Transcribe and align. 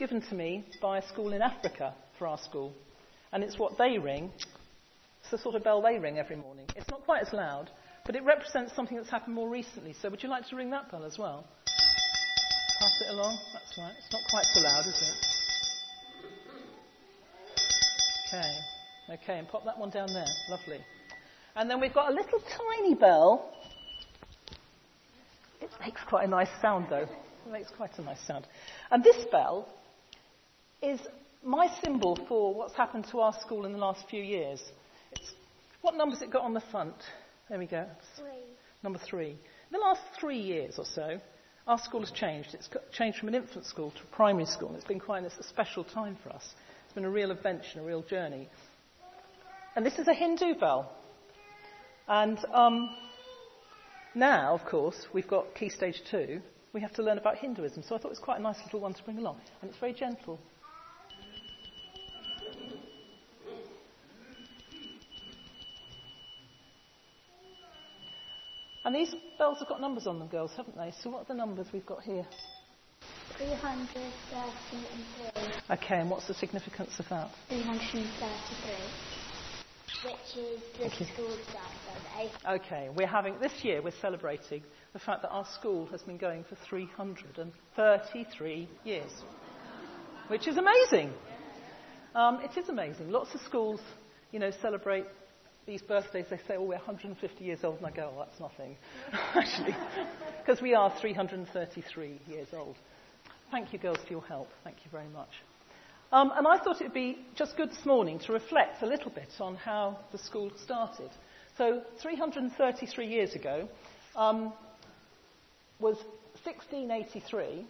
given 0.00 0.22
to 0.22 0.34
me 0.34 0.64
by 0.80 0.96
a 0.96 1.06
school 1.08 1.34
in 1.34 1.42
Africa 1.42 1.94
for 2.18 2.26
our 2.26 2.38
school. 2.38 2.72
And 3.32 3.44
it's 3.44 3.58
what 3.58 3.76
they 3.76 3.98
ring. 3.98 4.32
It's 5.20 5.30
the 5.30 5.36
sort 5.36 5.54
of 5.54 5.62
bell 5.62 5.82
they 5.82 5.98
ring 5.98 6.18
every 6.18 6.36
morning. 6.36 6.64
It's 6.74 6.88
not 6.90 7.04
quite 7.04 7.20
as 7.20 7.32
loud, 7.34 7.70
but 8.06 8.16
it 8.16 8.24
represents 8.24 8.74
something 8.74 8.96
that's 8.96 9.10
happened 9.10 9.34
more 9.34 9.50
recently. 9.50 9.94
So 10.00 10.08
would 10.08 10.22
you 10.22 10.30
like 10.30 10.48
to 10.48 10.56
ring 10.56 10.70
that 10.70 10.90
bell 10.90 11.04
as 11.04 11.18
well? 11.18 11.44
Pass 11.66 13.02
it 13.02 13.12
along. 13.12 13.38
That's 13.52 13.78
right. 13.78 13.92
It's 13.98 14.10
not 14.10 14.22
quite 14.30 14.44
so 14.54 14.60
loud, 14.62 14.86
is 14.86 15.02
it? 15.02 15.16
Okay. 18.26 19.22
Okay, 19.22 19.38
and 19.38 19.48
pop 19.48 19.66
that 19.66 19.78
one 19.78 19.90
down 19.90 20.08
there. 20.14 20.24
Lovely. 20.48 20.80
And 21.56 21.68
then 21.68 21.78
we've 21.78 21.92
got 21.92 22.10
a 22.10 22.14
little 22.14 22.40
tiny 22.40 22.94
bell. 22.94 23.52
It 25.60 25.68
makes 25.78 26.00
quite 26.08 26.24
a 26.24 26.30
nice 26.30 26.48
sound, 26.62 26.86
though. 26.88 27.06
It 27.46 27.52
makes 27.52 27.70
quite 27.76 27.98
a 27.98 28.02
nice 28.02 28.26
sound. 28.26 28.46
And 28.90 29.04
this 29.04 29.26
bell 29.30 29.68
is 30.82 31.00
my 31.42 31.68
symbol 31.82 32.18
for 32.28 32.54
what's 32.54 32.74
happened 32.74 33.06
to 33.10 33.20
our 33.20 33.34
school 33.40 33.66
in 33.66 33.72
the 33.72 33.78
last 33.78 34.04
few 34.08 34.22
years. 34.22 34.62
It's, 35.12 35.32
what 35.80 35.94
number's 35.94 36.22
it 36.22 36.30
got 36.30 36.42
on 36.42 36.54
the 36.54 36.62
front? 36.70 36.94
There 37.48 37.58
we 37.58 37.66
go. 37.66 37.86
Three. 38.16 38.44
Number 38.82 38.98
three. 38.98 39.30
In 39.30 39.72
the 39.72 39.78
last 39.78 40.00
three 40.18 40.38
years 40.40 40.78
or 40.78 40.84
so, 40.84 41.20
our 41.66 41.78
school 41.78 42.00
has 42.00 42.10
changed. 42.10 42.54
It's 42.54 42.68
changed 42.92 43.18
from 43.18 43.28
an 43.28 43.34
infant 43.34 43.66
school 43.66 43.90
to 43.90 44.02
a 44.02 44.16
primary 44.16 44.46
school. 44.46 44.74
It's 44.74 44.84
been 44.84 45.00
quite 45.00 45.24
a 45.24 45.42
special 45.42 45.84
time 45.84 46.16
for 46.22 46.30
us. 46.30 46.54
It's 46.84 46.94
been 46.94 47.04
a 47.04 47.10
real 47.10 47.30
adventure, 47.30 47.80
a 47.80 47.82
real 47.82 48.02
journey. 48.02 48.48
And 49.76 49.86
this 49.86 49.98
is 49.98 50.08
a 50.08 50.14
Hindu 50.14 50.54
bell. 50.58 50.90
And 52.08 52.38
um, 52.52 52.90
now, 54.14 54.54
of 54.54 54.64
course, 54.68 55.06
we've 55.14 55.28
got 55.28 55.54
Key 55.54 55.68
Stage 55.68 56.02
2. 56.10 56.40
We 56.72 56.80
have 56.80 56.92
to 56.94 57.02
learn 57.02 57.18
about 57.18 57.36
Hinduism. 57.36 57.84
So 57.84 57.94
I 57.94 57.98
thought 57.98 58.08
it 58.08 58.10
was 58.10 58.18
quite 58.18 58.40
a 58.40 58.42
nice 58.42 58.58
little 58.64 58.80
one 58.80 58.94
to 58.94 59.02
bring 59.04 59.18
along. 59.18 59.40
And 59.62 59.70
it's 59.70 59.78
very 59.78 59.92
gentle. 59.92 60.40
And 68.84 68.94
these 68.94 69.14
bells 69.38 69.58
have 69.58 69.68
got 69.68 69.80
numbers 69.80 70.06
on 70.06 70.18
them, 70.18 70.28
girls, 70.28 70.52
haven't 70.56 70.76
they? 70.76 70.92
So 71.02 71.10
what 71.10 71.22
are 71.22 71.26
the 71.28 71.34
numbers 71.34 71.66
we've 71.72 71.84
got 71.84 72.02
here? 72.02 72.24
333. 73.36 75.52
Okay, 75.70 76.00
and 76.00 76.10
what's 76.10 76.26
the 76.26 76.34
significance 76.34 76.90
of 76.98 77.06
that? 77.10 77.30
333. 77.48 79.20
Which 80.02 80.36
is 80.84 80.92
the 80.98 81.04
school 81.12 81.28
birthday. 81.28 82.30
Okay, 82.48 82.88
we're 82.96 83.06
having, 83.06 83.38
this 83.38 83.52
year 83.62 83.82
we're 83.82 83.92
celebrating 84.00 84.62
the 84.94 84.98
fact 84.98 85.20
that 85.22 85.28
our 85.28 85.44
school 85.58 85.84
has 85.86 86.00
been 86.02 86.16
going 86.16 86.42
for 86.44 86.56
333 86.68 88.68
years, 88.84 89.10
which 90.28 90.48
is 90.48 90.56
amazing. 90.56 91.12
Um, 92.14 92.40
it 92.42 92.56
is 92.58 92.70
amazing. 92.70 93.10
Lots 93.10 93.34
of 93.34 93.42
schools, 93.42 93.80
you 94.32 94.38
know, 94.38 94.50
celebrate 94.62 95.04
these 95.66 95.82
birthdays. 95.82 96.26
They 96.30 96.38
say, 96.48 96.56
oh, 96.56 96.62
we're 96.62 96.76
150 96.76 97.44
years 97.44 97.60
old, 97.62 97.78
and 97.78 97.86
I 97.86 97.90
go, 97.90 98.12
oh, 98.14 98.24
that's 98.24 98.40
nothing, 98.40 98.76
actually, 99.34 99.76
because 100.40 100.60
we 100.62 100.74
are 100.74 100.92
333 101.00 102.20
years 102.28 102.48
old. 102.52 102.76
Thank 103.50 103.72
you, 103.72 103.78
girls, 103.78 103.98
for 104.06 104.12
your 104.12 104.24
help. 104.24 104.48
Thank 104.64 104.76
you 104.84 104.90
very 104.90 105.08
much. 105.08 105.30
Um, 106.12 106.32
and 106.34 106.46
I 106.46 106.58
thought 106.58 106.80
it 106.80 106.84
would 106.84 106.94
be 106.94 107.18
just 107.36 107.56
good 107.56 107.70
this 107.70 107.84
morning 107.86 108.18
to 108.26 108.32
reflect 108.32 108.82
a 108.82 108.86
little 108.86 109.10
bit 109.10 109.28
on 109.38 109.54
how 109.54 109.98
the 110.10 110.18
school 110.18 110.50
started. 110.62 111.10
So, 111.56 111.82
333 112.02 113.06
years 113.06 113.34
ago 113.34 113.68
um, 114.16 114.52
was 115.78 115.96
1683, 116.44 117.66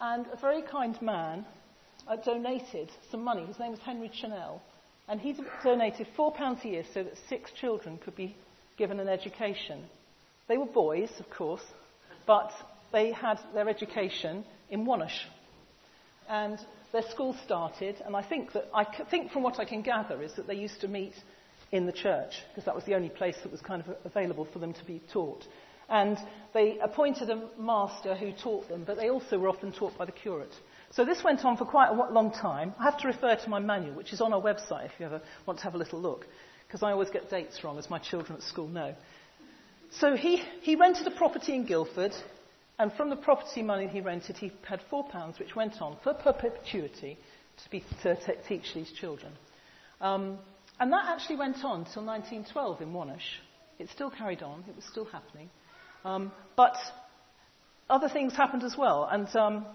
and 0.00 0.26
a 0.32 0.36
very 0.40 0.62
kind 0.62 1.00
man 1.02 1.44
uh, 2.08 2.16
donated 2.16 2.90
some 3.10 3.22
money. 3.22 3.44
His 3.46 3.58
name 3.58 3.72
was 3.72 3.80
Henry 3.80 4.10
Chanel, 4.14 4.62
and 5.08 5.20
he 5.20 5.34
donated 5.64 6.06
£4 6.16 6.64
a 6.64 6.68
year 6.68 6.84
so 6.94 7.02
that 7.02 7.14
six 7.28 7.50
children 7.52 7.98
could 7.98 8.16
be 8.16 8.36
given 8.76 9.00
an 9.00 9.08
education. 9.08 9.84
They 10.48 10.56
were 10.56 10.66
boys, 10.66 11.10
of 11.18 11.28
course, 11.30 11.64
but 12.26 12.52
they 12.92 13.12
had 13.12 13.38
their 13.54 13.68
education 13.68 14.44
in 14.70 14.86
Wonersh. 14.86 15.26
And 16.28 16.58
their 16.92 17.02
school 17.10 17.36
started, 17.44 17.96
and 18.04 18.16
I 18.16 18.22
think 18.22 18.52
that 18.52 18.68
I 18.74 18.84
think 19.10 19.32
from 19.32 19.42
what 19.42 19.60
I 19.60 19.64
can 19.64 19.82
gather 19.82 20.22
is 20.22 20.34
that 20.34 20.46
they 20.46 20.54
used 20.54 20.80
to 20.80 20.88
meet 20.88 21.14
in 21.72 21.86
the 21.86 21.92
church 21.92 22.34
because 22.48 22.64
that 22.64 22.74
was 22.74 22.84
the 22.84 22.94
only 22.94 23.08
place 23.08 23.36
that 23.42 23.52
was 23.52 23.60
kind 23.60 23.82
of 23.82 23.96
available 24.04 24.46
for 24.52 24.58
them 24.58 24.72
to 24.74 24.84
be 24.84 25.00
taught. 25.12 25.44
And 25.88 26.18
they 26.54 26.78
appointed 26.78 27.30
a 27.30 27.48
master 27.58 28.14
who 28.14 28.32
taught 28.32 28.68
them, 28.68 28.84
but 28.84 28.96
they 28.96 29.10
also 29.10 29.38
were 29.38 29.48
often 29.48 29.72
taught 29.72 29.96
by 29.98 30.04
the 30.04 30.12
curate. 30.12 30.54
So 30.92 31.04
this 31.04 31.22
went 31.22 31.44
on 31.44 31.56
for 31.56 31.64
quite 31.64 31.90
a 31.90 32.12
long 32.12 32.32
time. 32.32 32.74
I 32.78 32.84
have 32.84 32.98
to 32.98 33.06
refer 33.06 33.36
to 33.36 33.48
my 33.48 33.60
manual, 33.60 33.94
which 33.94 34.12
is 34.12 34.20
on 34.20 34.32
our 34.32 34.40
website 34.40 34.86
if 34.86 34.92
you 34.98 35.06
ever 35.06 35.22
want 35.46 35.60
to 35.60 35.64
have 35.64 35.74
a 35.74 35.78
little 35.78 36.00
look, 36.00 36.26
because 36.66 36.82
I 36.82 36.90
always 36.90 37.10
get 37.10 37.30
dates 37.30 37.62
wrong, 37.62 37.78
as 37.78 37.88
my 37.88 37.98
children 37.98 38.36
at 38.36 38.42
school 38.42 38.66
know. 38.66 38.94
So 39.92 40.16
he, 40.16 40.42
he 40.62 40.74
rented 40.74 41.06
a 41.06 41.12
property 41.12 41.54
in 41.54 41.64
Guildford, 41.64 42.12
and 42.78 42.92
from 42.92 43.08
the 43.08 43.16
property 43.16 43.62
money 43.62 43.86
he 43.86 44.00
rented, 44.00 44.36
he 44.36 44.50
had 44.68 44.80
four 44.90 45.04
pounds, 45.04 45.38
which 45.38 45.54
went 45.54 45.80
on 45.80 45.96
for 46.02 46.12
perpetuity 46.12 47.18
to, 47.62 47.70
be, 47.70 47.84
to 48.02 48.16
teach 48.48 48.74
these 48.74 48.90
children. 48.92 49.32
Um, 50.00 50.38
and 50.80 50.92
that 50.92 51.04
actually 51.06 51.36
went 51.36 51.58
on 51.58 51.84
till 51.92 52.04
1912 52.04 52.80
in 52.80 52.92
Wonersh. 52.92 53.38
It 53.78 53.88
still 53.90 54.10
carried 54.10 54.42
on, 54.42 54.64
it 54.68 54.74
was 54.74 54.84
still 54.84 55.04
happening. 55.04 55.50
Um, 56.04 56.32
but 56.56 56.74
other 57.88 58.08
things 58.08 58.34
happened 58.34 58.64
as 58.64 58.76
well, 58.76 59.08
and 59.10 59.28
um, 59.36 59.66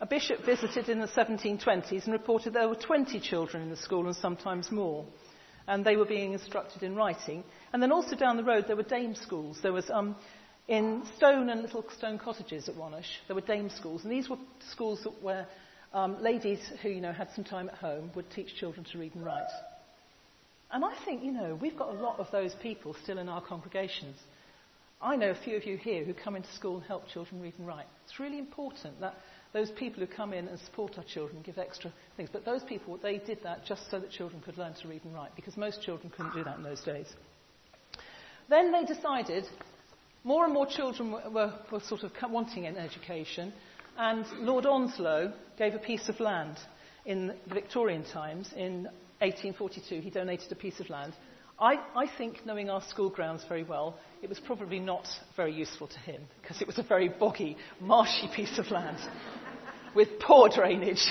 a 0.00 0.06
bishop 0.06 0.44
visited 0.44 0.88
in 0.88 0.98
the 0.98 1.06
1720s 1.08 2.04
and 2.04 2.12
reported 2.12 2.54
there 2.54 2.68
were 2.68 2.74
20 2.74 3.20
children 3.20 3.62
in 3.62 3.70
the 3.70 3.76
school 3.76 4.06
and 4.06 4.16
sometimes 4.16 4.70
more. 4.72 5.04
And 5.66 5.84
they 5.84 5.96
were 5.96 6.06
being 6.06 6.32
instructed 6.32 6.82
in 6.82 6.96
writing. 6.96 7.44
And 7.72 7.82
then 7.82 7.92
also 7.92 8.16
down 8.16 8.36
the 8.36 8.44
road 8.44 8.64
there 8.66 8.76
were 8.76 8.82
dame 8.82 9.14
schools. 9.14 9.58
There 9.62 9.72
was 9.72 9.90
um, 9.90 10.16
in 10.68 11.02
stone 11.16 11.50
and 11.50 11.62
little 11.62 11.84
stone 11.96 12.18
cottages 12.18 12.68
at 12.68 12.76
Wonersh, 12.76 13.18
there 13.26 13.34
were 13.34 13.42
dame 13.42 13.68
schools. 13.68 14.02
And 14.02 14.10
these 14.10 14.28
were 14.28 14.38
schools 14.72 15.00
that 15.04 15.22
where 15.22 15.46
um, 15.92 16.22
ladies 16.22 16.60
who, 16.82 16.88
you 16.88 17.00
know, 17.00 17.12
had 17.12 17.28
some 17.34 17.44
time 17.44 17.68
at 17.68 17.74
home 17.74 18.10
would 18.14 18.30
teach 18.30 18.54
children 18.56 18.86
to 18.92 18.98
read 18.98 19.14
and 19.14 19.24
write. 19.24 19.50
And 20.72 20.84
I 20.84 20.94
think, 21.04 21.24
you 21.24 21.32
know, 21.32 21.58
we've 21.60 21.76
got 21.76 21.88
a 21.88 21.98
lot 22.00 22.20
of 22.20 22.28
those 22.30 22.54
people 22.62 22.94
still 23.02 23.18
in 23.18 23.28
our 23.28 23.42
congregations. 23.42 24.16
I 25.02 25.16
know 25.16 25.30
a 25.30 25.44
few 25.44 25.56
of 25.56 25.66
you 25.66 25.76
here 25.76 26.04
who 26.04 26.14
come 26.14 26.36
into 26.36 26.52
school 26.52 26.76
and 26.76 26.84
help 26.84 27.08
children 27.08 27.40
read 27.40 27.54
and 27.58 27.66
write. 27.66 27.86
It's 28.04 28.20
really 28.20 28.38
important 28.38 29.00
that 29.00 29.16
those 29.52 29.70
people 29.72 30.00
who 30.00 30.06
come 30.06 30.32
in 30.32 30.48
and 30.48 30.58
support 30.60 30.96
our 30.96 31.04
children 31.04 31.42
give 31.42 31.58
extra 31.58 31.92
things. 32.16 32.28
But 32.32 32.44
those 32.44 32.62
people, 32.62 32.98
they 33.02 33.18
did 33.18 33.42
that 33.42 33.64
just 33.64 33.90
so 33.90 33.98
that 33.98 34.10
children 34.10 34.40
could 34.42 34.58
learn 34.58 34.74
to 34.82 34.88
read 34.88 35.04
and 35.04 35.14
write, 35.14 35.34
because 35.34 35.56
most 35.56 35.82
children 35.82 36.12
couldn't 36.16 36.34
do 36.34 36.44
that 36.44 36.56
in 36.56 36.62
those 36.62 36.80
days. 36.82 37.06
Then 38.48 38.72
they 38.72 38.84
decided 38.84 39.44
more 40.24 40.44
and 40.44 40.54
more 40.54 40.66
children 40.66 41.12
were, 41.12 41.52
were, 41.72 41.80
sort 41.80 42.02
of 42.02 42.12
wanting 42.28 42.66
an 42.66 42.76
education, 42.76 43.52
and 43.96 44.24
Lord 44.38 44.66
Onslow 44.66 45.32
gave 45.58 45.74
a 45.74 45.78
piece 45.78 46.08
of 46.08 46.20
land 46.20 46.58
in 47.06 47.28
the 47.48 47.54
Victorian 47.54 48.04
times. 48.04 48.50
In 48.56 48.84
1842, 49.20 50.00
he 50.00 50.10
donated 50.10 50.50
a 50.52 50.56
piece 50.56 50.80
of 50.80 50.90
land. 50.90 51.12
I, 51.58 51.74
I 51.94 52.06
think, 52.16 52.46
knowing 52.46 52.70
our 52.70 52.82
school 52.82 53.10
grounds 53.10 53.44
very 53.46 53.64
well, 53.64 53.98
it 54.22 54.28
was 54.28 54.40
probably 54.40 54.80
not 54.80 55.06
very 55.36 55.52
useful 55.52 55.88
to 55.88 55.98
him 55.98 56.22
because 56.40 56.62
it 56.62 56.66
was 56.66 56.78
a 56.78 56.82
very 56.82 57.08
boggy, 57.08 57.56
marshy 57.80 58.30
piece 58.34 58.58
of 58.58 58.70
land 58.70 58.98
with 59.94 60.18
poor 60.20 60.48
drainage, 60.48 61.04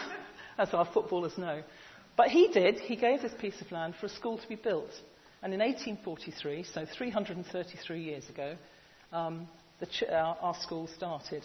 as 0.58 0.72
our 0.74 0.86
footballers 0.86 1.36
know. 1.38 1.62
But 2.16 2.28
he 2.28 2.48
did, 2.48 2.80
he 2.80 2.96
gave 2.96 3.22
this 3.22 3.34
piece 3.40 3.60
of 3.60 3.70
land 3.70 3.94
for 4.00 4.06
a 4.06 4.08
school 4.08 4.38
to 4.38 4.48
be 4.48 4.56
built. 4.56 4.90
And 5.42 5.54
in 5.54 5.60
1843, 5.60 6.64
so 6.64 6.84
333 6.96 8.02
years 8.02 8.28
ago, 8.28 8.56
um, 9.12 9.46
ch- 9.88 10.02
our, 10.10 10.36
our 10.40 10.54
school 10.60 10.88
started. 10.96 11.44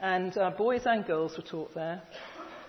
And 0.00 0.36
uh, 0.36 0.50
boys 0.50 0.82
and 0.84 1.06
girls 1.06 1.36
were 1.36 1.44
taught 1.44 1.74
there. 1.74 2.02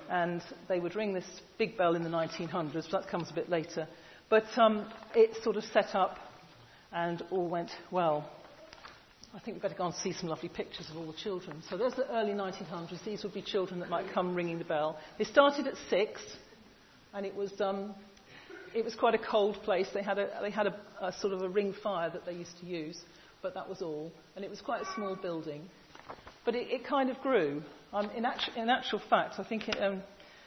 And 0.09 0.44
they 0.68 0.80
would 0.80 0.95
ring 0.95 1.13
this 1.13 1.25
big 1.57 1.77
bell 1.77 1.95
in 1.95 2.03
the 2.03 2.09
1900s, 2.09 2.88
but 2.92 3.03
that 3.03 3.09
comes 3.09 3.31
a 3.31 3.33
bit 3.33 3.50
later. 3.50 3.88
But 4.30 4.45
um, 4.57 4.88
it 5.15 5.42
sort 5.44 5.56
of 5.56 5.63
set 5.63 5.95
up 5.95 6.18
and 6.92 7.24
all 7.31 7.48
went 7.48 7.71
well. 7.89 8.30
I 9.33 9.39
think 9.39 9.56
we'd 9.56 9.62
better 9.62 9.75
go 9.75 9.86
and 9.86 9.95
see 9.95 10.12
some 10.12 10.28
lovely 10.28 10.50
pictures 10.50 10.89
of 10.89 10.98
all 10.98 11.06
the 11.06 11.18
children. 11.18 11.63
So 11.69 11.78
there's 11.78 11.94
the 11.94 12.10
early 12.12 12.33
1900s. 12.33 13.04
These 13.06 13.24
would 13.24 13.33
be 13.33 13.42
children 13.42 13.80
that 13.80 13.89
might 13.89 14.12
come 14.13 14.36
ringing 14.36 14.60
the 14.60 14.66
bell. 14.66 14.98
They 15.18 15.24
started 15.24 15.68
at 15.68 15.75
six, 15.89 16.22
and 17.13 17.25
it 17.25 17.33
was 17.33 17.51
um, 17.62 17.95
it 18.75 18.83
was 18.83 18.94
quite 18.94 19.16
a 19.16 19.18
cold 19.18 19.56
place. 19.63 19.88
They 19.94 20.04
had 20.04 20.18
a 20.18 20.30
they 20.42 20.51
had 20.51 20.68
a, 20.68 20.75
a 21.01 21.13
sort 21.13 21.33
of 21.33 21.42
a 21.42 21.50
ring 21.50 21.74
fire 21.81 22.10
that 22.10 22.25
they 22.25 22.33
used 22.33 22.60
to 22.60 22.66
use, 22.66 23.00
but 23.42 23.54
that 23.54 23.69
was 23.69 23.81
all. 23.81 24.12
And 24.36 24.44
it 24.44 24.50
was 24.50 24.60
quite 24.60 24.81
a 24.81 24.94
small 24.95 25.16
building, 25.16 25.69
but 26.44 26.56
it, 26.56 26.69
it 26.69 26.86
kind 26.86 27.10
of 27.10 27.18
grew. 27.22 27.63
Um, 27.94 28.10
in, 28.12 28.25
actu- 28.25 28.54
in 28.56 28.69
actual 28.69 29.01
fact, 29.10 29.36
I 29.38 29.44
think 29.44 29.68
it, 29.68 29.81
um, 29.81 30.01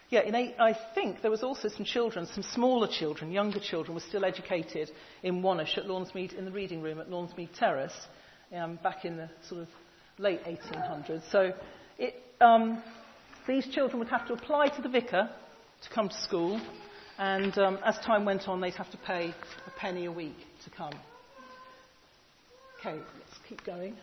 yeah, 0.08 0.20
eight, 0.24 0.54
I 0.58 0.74
think 0.94 1.20
there 1.20 1.30
was 1.30 1.42
also 1.42 1.68
some 1.68 1.84
children, 1.84 2.26
some 2.26 2.42
smaller 2.42 2.88
children, 2.88 3.30
younger 3.30 3.60
children, 3.60 3.94
were 3.94 4.00
still 4.00 4.24
educated 4.24 4.90
in 5.22 5.42
Wonersh 5.42 5.76
at 5.76 5.84
Lawnsmead, 5.84 6.34
in 6.38 6.46
the 6.46 6.50
reading 6.50 6.80
room 6.80 7.00
at 7.00 7.10
Lawnsmead 7.10 7.50
Terrace, 7.58 7.92
um, 8.54 8.78
back 8.82 9.04
in 9.04 9.16
the 9.16 9.28
sort 9.48 9.62
of 9.62 9.68
late 10.18 10.40
1800s. 10.44 11.22
So 11.30 11.52
it, 11.98 12.14
um, 12.40 12.82
these 13.46 13.66
children 13.68 13.98
would 13.98 14.08
have 14.08 14.26
to 14.28 14.32
apply 14.34 14.68
to 14.68 14.82
the 14.82 14.88
vicar 14.88 15.28
to 15.82 15.90
come 15.90 16.08
to 16.08 16.20
school, 16.22 16.60
and 17.18 17.56
um, 17.58 17.78
as 17.84 17.98
time 17.98 18.24
went 18.24 18.48
on, 18.48 18.60
they'd 18.60 18.74
have 18.74 18.90
to 18.90 18.98
pay 18.98 19.34
a 19.66 19.70
penny 19.78 20.06
a 20.06 20.12
week 20.12 20.36
to 20.64 20.70
come. 20.70 20.92
Okay, 22.80 22.96
let's 22.96 23.38
keep 23.48 23.64
going. 23.64 23.94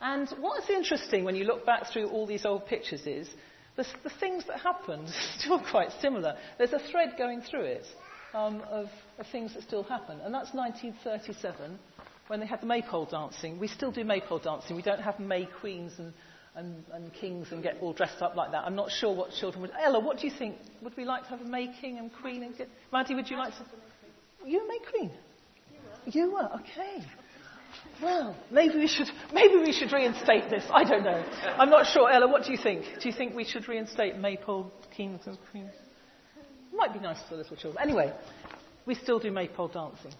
And 0.00 0.28
what's 0.40 0.68
interesting 0.68 1.24
when 1.24 1.34
you 1.34 1.44
look 1.44 1.64
back 1.64 1.92
through 1.92 2.08
all 2.08 2.26
these 2.26 2.44
old 2.44 2.66
pictures 2.66 3.06
is 3.06 3.28
the, 3.76 3.86
the 4.02 4.10
things 4.20 4.44
that 4.46 4.60
happened 4.60 5.08
are 5.08 5.38
still 5.38 5.60
quite 5.70 5.90
similar. 6.00 6.36
There's 6.58 6.72
a 6.72 6.80
thread 6.90 7.14
going 7.16 7.42
through 7.42 7.64
it 7.64 7.86
um, 8.34 8.62
of, 8.70 8.86
of 9.18 9.26
things 9.32 9.54
that 9.54 9.62
still 9.62 9.82
happen. 9.82 10.20
And 10.20 10.34
that's 10.34 10.52
1937 10.52 11.78
when 12.28 12.40
they 12.40 12.46
had 12.46 12.60
the 12.60 12.66
maypole 12.66 13.06
dancing. 13.06 13.58
We 13.58 13.68
still 13.68 13.92
do 13.92 14.04
maypole 14.04 14.38
dancing. 14.38 14.76
We 14.76 14.82
don't 14.82 15.00
have 15.00 15.20
May 15.20 15.46
Queens 15.60 15.92
and, 15.98 16.12
and, 16.54 16.84
and 16.92 17.12
kings 17.12 17.48
and 17.52 17.62
get 17.62 17.76
all 17.80 17.92
dressed 17.92 18.22
up 18.22 18.34
like 18.34 18.52
that. 18.52 18.64
I'm 18.64 18.76
not 18.76 18.90
sure 18.90 19.14
what 19.14 19.30
children 19.32 19.62
would. 19.62 19.70
Ella, 19.78 20.00
what 20.00 20.18
do 20.18 20.26
you 20.26 20.32
think? 20.36 20.56
Would 20.82 20.96
we 20.96 21.04
like 21.04 21.24
to 21.24 21.28
have 21.30 21.40
a 21.40 21.44
May 21.44 21.72
King 21.80 21.98
and 21.98 22.10
Queen? 22.20 22.42
And 22.42 22.56
get... 22.56 22.68
Maddie, 22.92 23.14
would 23.14 23.28
you 23.28 23.36
like 23.36 23.52
to? 23.54 23.64
You 24.46 24.64
a 24.64 24.68
May 24.68 24.78
Queen? 24.90 25.10
You 26.06 26.32
were. 26.32 26.50
Okay. 26.60 27.04
Well, 28.02 28.36
maybe 28.50 28.76
we 28.78 28.86
should 28.86 29.08
maybe 29.32 29.56
we 29.56 29.72
should 29.72 29.92
reinstate 29.92 30.50
this. 30.50 30.64
I 30.70 30.84
don't 30.84 31.04
know. 31.04 31.24
I'm 31.58 31.70
not 31.70 31.86
sure. 31.86 32.10
Ella, 32.10 32.28
what 32.28 32.44
do 32.44 32.52
you 32.52 32.58
think? 32.58 32.84
Do 33.00 33.08
you 33.08 33.14
think 33.14 33.34
we 33.34 33.44
should 33.44 33.68
reinstate 33.68 34.16
maypole 34.16 34.70
kings 34.96 35.20
and 35.26 35.38
queens? 35.50 35.72
Might 36.74 36.92
be 36.92 37.00
nice 37.00 37.18
for 37.28 37.36
little 37.36 37.56
children. 37.56 37.82
Anyway, 37.82 38.12
we 38.84 38.94
still 38.94 39.18
do 39.18 39.30
maypole 39.30 39.68
dancing. 39.68 40.12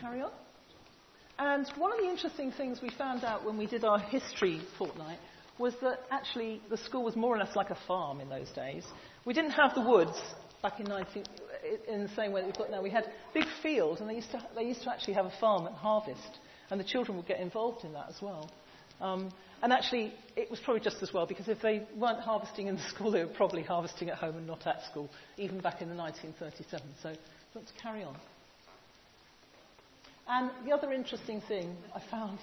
Carry 0.00 0.22
on. 0.22 0.30
And 1.38 1.66
one 1.76 1.92
of 1.92 1.98
the 1.98 2.08
interesting 2.08 2.50
things 2.52 2.80
we 2.82 2.90
found 2.90 3.24
out 3.24 3.44
when 3.44 3.58
we 3.58 3.66
did 3.66 3.84
our 3.84 3.98
history 3.98 4.60
fortnight 4.78 5.18
was 5.58 5.74
that 5.82 6.00
actually 6.10 6.62
the 6.70 6.76
school 6.76 7.04
was 7.04 7.16
more 7.16 7.34
or 7.34 7.38
less 7.38 7.54
like 7.54 7.70
a 7.70 7.78
farm 7.86 8.20
in 8.20 8.28
those 8.28 8.50
days. 8.50 8.84
We 9.24 9.34
didn't 9.34 9.52
have 9.52 9.74
the 9.74 9.82
woods 9.82 10.18
back 10.62 10.80
in 10.80 10.86
19, 10.86 11.24
in 11.88 12.02
the 12.02 12.14
same 12.14 12.32
way 12.32 12.40
that 12.40 12.46
we've 12.46 12.56
got 12.56 12.70
now. 12.70 12.82
We 12.82 12.90
had 12.90 13.04
big 13.34 13.44
fields, 13.62 14.00
and 14.00 14.08
they 14.08 14.14
used 14.14 14.30
to, 14.32 14.42
they 14.54 14.64
used 14.64 14.82
to 14.82 14.90
actually 14.90 15.14
have 15.14 15.26
a 15.26 15.32
farm 15.40 15.66
at 15.66 15.72
harvest, 15.72 16.38
and 16.70 16.80
the 16.80 16.84
children 16.84 17.16
would 17.16 17.26
get 17.26 17.40
involved 17.40 17.84
in 17.84 17.92
that 17.92 18.06
as 18.08 18.16
well. 18.22 18.50
Um, 19.00 19.30
and 19.62 19.72
actually, 19.72 20.14
it 20.36 20.50
was 20.50 20.58
probably 20.60 20.80
just 20.80 21.02
as 21.02 21.12
well 21.12 21.26
because 21.26 21.48
if 21.48 21.60
they 21.60 21.86
weren't 21.96 22.20
harvesting 22.20 22.66
in 22.66 22.76
the 22.76 22.82
school, 22.88 23.10
they 23.10 23.24
were 23.24 23.32
probably 23.34 23.62
harvesting 23.62 24.08
at 24.08 24.16
home 24.16 24.36
and 24.36 24.46
not 24.46 24.66
at 24.66 24.82
school, 24.90 25.10
even 25.36 25.60
back 25.60 25.82
in 25.82 25.88
the 25.88 25.94
1937. 25.94 26.86
So, 27.02 27.14
let's 27.54 27.72
carry 27.82 28.02
on. 28.02 28.16
And 30.28 30.50
the 30.64 30.72
other 30.72 30.92
interesting 30.92 31.40
thing 31.42 31.76
I 31.94 32.00
found 32.10 32.38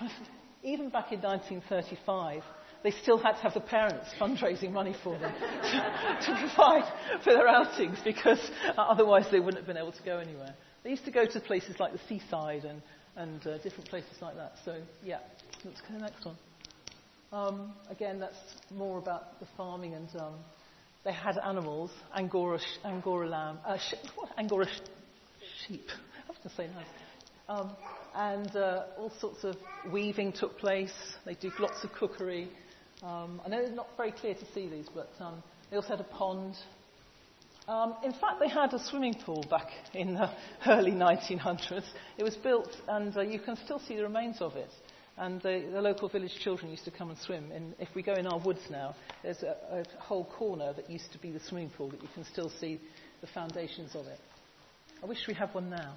was 0.00 0.10
even 0.62 0.90
back 0.90 1.12
in 1.12 1.20
1935, 1.20 2.42
they 2.82 2.90
still 2.90 3.18
had 3.18 3.32
to 3.32 3.42
have 3.42 3.54
the 3.54 3.60
parents 3.60 4.10
fundraising 4.20 4.72
money 4.72 4.94
for 5.02 5.18
them 5.18 5.32
to, 5.32 6.26
to 6.26 6.38
provide 6.40 6.84
for 7.22 7.32
their 7.32 7.48
outings 7.48 7.98
because 8.04 8.38
otherwise 8.76 9.26
they 9.30 9.40
wouldn't 9.40 9.58
have 9.58 9.66
been 9.66 9.76
able 9.76 9.92
to 9.92 10.02
go 10.02 10.18
anywhere. 10.18 10.54
They 10.82 10.90
used 10.90 11.04
to 11.04 11.10
go 11.10 11.24
to 11.24 11.40
places 11.40 11.78
like 11.78 11.92
the 11.92 12.00
seaside 12.08 12.64
and, 12.64 12.82
and 13.16 13.46
uh, 13.46 13.58
different 13.58 13.88
places 13.88 14.20
like 14.20 14.36
that. 14.36 14.54
So, 14.64 14.82
yeah, 15.04 15.18
let's 15.64 15.80
go 15.80 15.88
to 15.88 15.92
the 15.94 16.00
next 16.00 16.24
one. 16.24 16.36
Um, 17.32 17.72
again, 17.88 18.18
that's 18.18 18.36
more 18.70 18.98
about 18.98 19.40
the 19.40 19.46
farming 19.56 19.94
and 19.94 20.08
um, 20.20 20.34
they 21.04 21.12
had 21.12 21.38
animals, 21.38 21.90
Angora, 22.14 22.58
Angora 22.84 23.28
lamb, 23.28 23.58
uh? 23.66 23.78
Angora 24.36 24.66
sh- 24.66 25.66
sheep. 25.66 25.86
I 25.88 26.32
have 26.32 26.42
to 26.42 26.50
say 26.56 26.66
nice. 26.68 26.86
Um, 27.52 27.70
and 28.14 28.56
uh, 28.56 28.84
all 28.96 29.12
sorts 29.20 29.44
of 29.44 29.56
weaving 29.92 30.32
took 30.32 30.58
place. 30.58 30.94
They 31.26 31.34
do 31.34 31.50
lots 31.58 31.84
of 31.84 31.92
cookery. 31.92 32.48
Um, 33.02 33.42
I 33.44 33.50
know 33.50 33.58
it's 33.58 33.76
not 33.76 33.88
very 33.96 34.12
clear 34.12 34.32
to 34.34 34.52
see 34.54 34.68
these, 34.68 34.86
but 34.94 35.10
um, 35.20 35.42
they 35.68 35.76
also 35.76 35.88
had 35.90 36.00
a 36.00 36.04
pond. 36.04 36.54
Um, 37.68 37.94
in 38.02 38.12
fact, 38.12 38.40
they 38.40 38.48
had 38.48 38.72
a 38.72 38.78
swimming 38.78 39.14
pool 39.14 39.44
back 39.50 39.68
in 39.92 40.14
the 40.14 40.30
early 40.66 40.92
1900s. 40.92 41.84
It 42.16 42.22
was 42.22 42.36
built, 42.36 42.74
and 42.88 43.14
uh, 43.14 43.20
you 43.20 43.38
can 43.38 43.56
still 43.56 43.80
see 43.80 43.96
the 43.96 44.04
remains 44.04 44.40
of 44.40 44.56
it. 44.56 44.70
And 45.18 45.42
the, 45.42 45.68
the, 45.70 45.82
local 45.82 46.08
village 46.08 46.34
children 46.42 46.70
used 46.70 46.86
to 46.86 46.90
come 46.90 47.10
and 47.10 47.18
swim. 47.18 47.52
And 47.52 47.74
if 47.78 47.88
we 47.94 48.02
go 48.02 48.14
in 48.14 48.26
our 48.26 48.38
woods 48.38 48.62
now, 48.70 48.94
there's 49.22 49.42
a, 49.42 49.56
a 49.70 50.00
whole 50.00 50.24
corner 50.24 50.72
that 50.72 50.88
used 50.88 51.12
to 51.12 51.18
be 51.18 51.30
the 51.30 51.40
swimming 51.40 51.68
pool 51.68 51.90
that 51.90 52.00
you 52.00 52.08
can 52.14 52.24
still 52.24 52.50
see 52.60 52.80
the 53.20 53.26
foundations 53.26 53.94
of 53.94 54.06
it. 54.06 54.18
I 55.02 55.06
wish 55.06 55.18
we 55.28 55.34
had 55.34 55.52
one 55.52 55.68
now. 55.68 55.94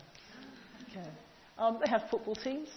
Okay. 0.92 1.08
Um, 1.58 1.80
they 1.84 1.90
had 1.90 2.10
football 2.10 2.36
teams. 2.36 2.70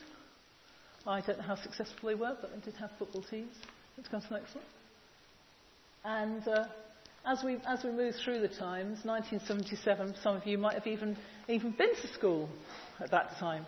I 1.07 1.21
don't 1.21 1.39
know 1.39 1.45
how 1.45 1.57
successful 1.57 2.09
they 2.09 2.15
were, 2.15 2.37
but 2.41 2.51
they 2.55 2.71
did 2.71 2.79
have 2.79 2.91
football 2.99 3.23
teams. 3.23 3.55
Let's 3.97 4.09
go 4.09 4.21
to 4.21 4.29
the 4.29 4.35
next 4.39 4.55
one. 4.55 4.65
And 6.05 6.47
uh, 6.47 6.67
as, 7.27 7.43
we, 7.43 7.57
as 7.67 7.83
we 7.83 7.91
move 7.91 8.15
through 8.25 8.41
the 8.41 8.49
times, 8.49 9.05
1977, 9.05 10.15
some 10.23 10.37
of 10.37 10.47
you 10.47 10.59
might 10.59 10.75
have 10.75 10.87
even, 10.87 11.17
even 11.49 11.73
been 11.73 11.95
to 11.95 12.09
school 12.15 12.49
at 13.01 13.11
that 13.11 13.37
time. 13.39 13.67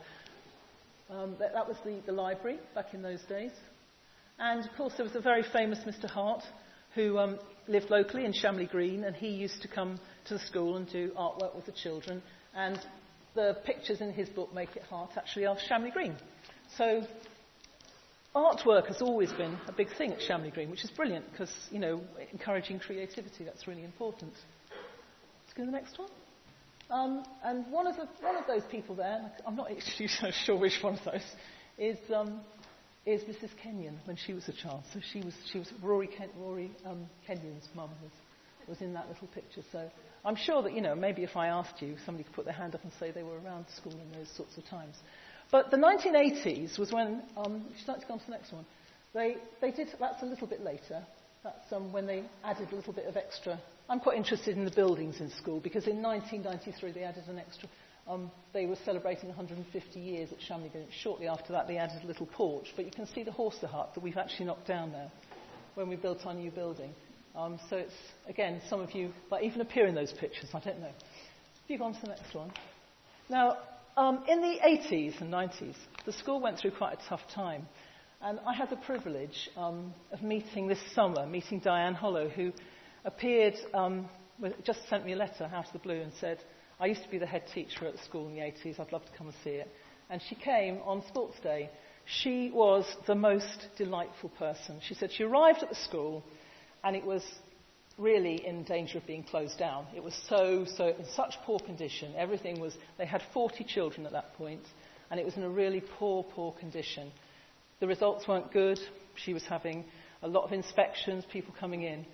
Um, 1.10 1.34
that, 1.40 1.52
that, 1.54 1.66
was 1.66 1.76
the, 1.84 2.00
the 2.06 2.12
library 2.12 2.58
back 2.74 2.94
in 2.94 3.02
those 3.02 3.22
days. 3.22 3.50
And 4.38 4.64
of 4.64 4.74
course, 4.76 4.94
there 4.96 5.04
was 5.04 5.16
a 5.16 5.20
very 5.20 5.42
famous 5.52 5.80
Mr. 5.80 6.08
Hart 6.08 6.42
who 6.94 7.18
um, 7.18 7.38
lived 7.68 7.90
locally 7.90 8.24
in 8.24 8.32
Shamley 8.32 8.70
Green, 8.70 9.04
and 9.04 9.14
he 9.14 9.28
used 9.28 9.62
to 9.62 9.68
come 9.68 9.98
to 10.26 10.34
the 10.34 10.40
school 10.40 10.76
and 10.76 10.90
do 10.90 11.10
artwork 11.18 11.54
with 11.54 11.66
the 11.66 11.72
children. 11.72 12.22
And 12.54 12.78
the 13.34 13.56
pictures 13.64 14.00
in 14.00 14.12
his 14.12 14.28
book, 14.28 14.54
Make 14.54 14.76
It 14.76 14.82
Hart, 14.88 15.10
actually 15.16 15.46
are 15.46 15.56
Shamley 15.56 15.92
Green. 15.92 16.16
So 16.76 17.02
artwork 18.34 18.86
has 18.86 19.02
always 19.02 19.32
been 19.32 19.56
a 19.66 19.72
big 19.72 19.88
thing 19.96 20.12
at 20.12 20.20
Shamley 20.20 20.52
Green, 20.52 20.70
which 20.70 20.84
is 20.84 20.90
brilliant 20.90 21.30
because, 21.30 21.52
you 21.70 21.78
know, 21.78 22.00
encouraging 22.32 22.78
creativity, 22.78 23.44
that's 23.44 23.66
really 23.66 23.84
important. 23.84 24.32
Let's 24.32 25.54
go 25.56 25.64
to 25.64 25.66
the 25.66 25.76
next 25.76 25.98
one. 25.98 26.10
Um, 26.90 27.24
and 27.44 27.66
one 27.70 27.86
of, 27.86 27.96
the, 27.96 28.08
one 28.20 28.36
of 28.36 28.46
those 28.48 28.64
people 28.70 28.96
there, 28.96 29.20
I'm 29.46 29.54
not 29.54 29.70
actually 29.70 30.08
sure 30.44 30.56
which 30.58 30.82
one 30.82 30.94
of 30.94 31.04
those, 31.04 31.22
is, 31.78 31.98
um, 32.12 32.40
is 33.06 33.22
Mrs. 33.22 33.50
Kenyon 33.62 33.98
when 34.04 34.16
she 34.16 34.32
was 34.32 34.48
a 34.48 34.52
child. 34.52 34.82
So 34.92 35.00
she 35.12 35.20
was, 35.20 35.34
she 35.52 35.58
was 35.58 35.72
Rory, 35.82 36.08
Ken, 36.08 36.28
Rory 36.36 36.70
um, 36.84 37.06
Kenyon's 37.26 37.68
mum 37.74 37.90
was, 38.02 38.12
was 38.68 38.80
in 38.80 38.92
that 38.94 39.08
little 39.08 39.28
picture. 39.28 39.62
So 39.72 39.90
I'm 40.24 40.36
sure 40.36 40.62
that, 40.62 40.72
you 40.72 40.80
know, 40.80 40.94
maybe 40.94 41.22
if 41.22 41.36
I 41.36 41.48
asked 41.48 41.80
you, 41.80 41.96
somebody 42.04 42.24
could 42.24 42.34
put 42.34 42.44
their 42.44 42.54
hand 42.54 42.74
up 42.74 42.82
and 42.82 42.92
say 42.98 43.10
they 43.10 43.22
were 43.22 43.38
around 43.38 43.66
school 43.76 43.92
in 43.92 44.12
those 44.12 44.30
sorts 44.36 44.56
of 44.56 44.64
times. 44.66 44.96
But 45.50 45.70
the 45.70 45.76
1980s 45.76 46.78
was 46.78 46.92
when, 46.92 47.22
um, 47.36 47.64
would 47.64 47.72
you 47.72 47.86
like 47.86 48.00
to 48.00 48.06
go 48.06 48.14
on 48.14 48.20
to 48.20 48.26
the 48.26 48.32
next 48.32 48.52
one? 48.52 48.64
They, 49.12 49.36
they 49.60 49.72
did, 49.72 49.88
that's 49.98 50.22
a 50.22 50.26
little 50.26 50.46
bit 50.46 50.62
later. 50.62 51.02
That's 51.42 51.72
um, 51.72 51.92
when 51.92 52.06
they 52.06 52.24
added 52.44 52.70
a 52.70 52.76
little 52.76 52.92
bit 52.92 53.06
of 53.06 53.16
extra. 53.16 53.58
I'm 53.88 53.98
quite 53.98 54.16
interested 54.16 54.56
in 54.56 54.64
the 54.64 54.70
buildings 54.70 55.20
in 55.20 55.30
school 55.30 55.58
because 55.58 55.86
in 55.86 56.02
1993 56.02 56.92
they 56.92 57.02
added 57.02 57.24
an 57.28 57.38
extra. 57.38 57.68
Um, 58.06 58.30
they 58.52 58.66
were 58.66 58.76
celebrating 58.84 59.28
150 59.28 60.00
years 60.00 60.30
at 60.32 60.38
Shamley 60.38 60.70
Shortly 61.02 61.28
after 61.28 61.52
that 61.52 61.66
they 61.66 61.76
added 61.78 62.04
a 62.04 62.06
little 62.06 62.26
porch. 62.26 62.72
But 62.76 62.84
you 62.84 62.90
can 62.90 63.06
see 63.06 63.22
the 63.22 63.30
Horsa 63.30 63.68
hut 63.68 63.92
that 63.94 64.02
we've 64.02 64.16
actually 64.16 64.46
knocked 64.46 64.68
down 64.68 64.92
there 64.92 65.10
when 65.74 65.88
we 65.88 65.96
built 65.96 66.26
our 66.26 66.34
new 66.34 66.50
building. 66.50 66.92
Um, 67.34 67.60
so 67.68 67.76
it's, 67.76 67.94
again, 68.28 68.60
some 68.68 68.80
of 68.80 68.92
you 68.92 69.12
might 69.30 69.44
even 69.44 69.60
appear 69.60 69.86
in 69.86 69.94
those 69.94 70.12
pictures, 70.12 70.50
I 70.52 70.60
don't 70.60 70.80
know. 70.80 70.88
If 70.88 71.70
you 71.70 71.78
go 71.78 71.84
on 71.84 71.94
to 71.94 72.00
the 72.00 72.08
next 72.08 72.34
one. 72.34 72.52
Now, 73.28 73.58
um, 73.96 74.24
in 74.28 74.40
the 74.40 74.58
80s 74.66 75.20
and 75.20 75.32
90s, 75.32 75.76
the 76.04 76.12
school 76.12 76.40
went 76.40 76.58
through 76.58 76.72
quite 76.72 76.94
a 76.94 77.08
tough 77.08 77.20
time. 77.32 77.68
And 78.22 78.38
I 78.46 78.52
had 78.52 78.68
the 78.68 78.76
privilege 78.76 79.48
um, 79.56 79.94
of 80.12 80.22
meeting 80.22 80.66
this 80.66 80.80
summer, 80.94 81.26
meeting 81.26 81.60
Diane 81.60 81.94
Hollow, 81.94 82.28
who 82.28 82.52
appeared, 83.04 83.54
um, 83.72 84.08
just 84.64 84.88
sent 84.88 85.06
me 85.06 85.12
a 85.12 85.16
letter 85.16 85.50
out 85.54 85.66
of 85.66 85.72
the 85.72 85.78
blue 85.78 86.00
and 86.00 86.12
said, 86.20 86.38
I 86.78 86.86
used 86.86 87.02
to 87.02 87.08
be 87.08 87.18
the 87.18 87.26
head 87.26 87.44
teacher 87.54 87.86
at 87.86 87.92
the 87.96 88.02
school 88.02 88.26
in 88.28 88.34
the 88.34 88.40
80s, 88.40 88.80
I'd 88.80 88.92
love 88.92 89.04
to 89.04 89.12
come 89.16 89.28
and 89.28 89.36
see 89.44 89.50
it. 89.50 89.68
And 90.10 90.20
she 90.28 90.34
came 90.34 90.78
on 90.84 91.02
sports 91.06 91.38
day. 91.42 91.70
She 92.04 92.50
was 92.52 92.84
the 93.06 93.14
most 93.14 93.68
delightful 93.78 94.30
person. 94.30 94.80
She 94.82 94.94
said 94.94 95.12
she 95.12 95.22
arrived 95.22 95.62
at 95.62 95.68
the 95.68 95.76
school 95.76 96.24
and 96.84 96.96
it 96.96 97.04
was 97.04 97.22
really 97.98 98.46
in 98.46 98.64
danger 98.64 98.98
of 98.98 99.06
being 99.06 99.22
closed 99.22 99.58
down. 99.58 99.86
It 99.94 100.02
was 100.02 100.18
so, 100.28 100.64
so, 100.76 100.88
in 100.88 101.04
such 101.14 101.34
poor 101.44 101.58
condition. 101.60 102.14
Everything 102.16 102.60
was, 102.60 102.74
they 102.98 103.06
had 103.06 103.22
40 103.34 103.64
children 103.64 104.06
at 104.06 104.12
that 104.12 104.34
point, 104.34 104.62
and 105.10 105.20
it 105.20 105.26
was 105.26 105.36
in 105.36 105.42
a 105.42 105.50
really 105.50 105.82
poor, 105.98 106.24
poor 106.24 106.52
condition. 106.52 107.10
The 107.80 107.86
results 107.86 108.26
weren't 108.26 108.52
good. 108.52 108.78
She 109.16 109.34
was 109.34 109.42
having 109.44 109.84
a 110.22 110.28
lot 110.28 110.44
of 110.44 110.52
inspections, 110.52 111.24
people 111.30 111.54
coming 111.58 111.82
in. 111.82 112.06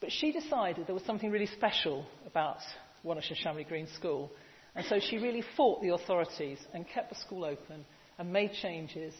But 0.00 0.10
she 0.12 0.32
decided 0.32 0.86
there 0.86 0.94
was 0.94 1.04
something 1.04 1.30
really 1.30 1.46
special 1.46 2.06
about 2.26 2.58
Wonersh 3.04 3.32
Shamley 3.42 3.66
Green 3.66 3.88
School. 3.94 4.30
And 4.74 4.84
so 4.86 5.00
she 5.00 5.16
really 5.16 5.42
fought 5.56 5.80
the 5.80 5.94
authorities 5.94 6.58
and 6.74 6.86
kept 6.86 7.08
the 7.10 7.20
school 7.20 7.44
open 7.44 7.84
and 8.18 8.32
made 8.32 8.52
changes. 8.60 9.14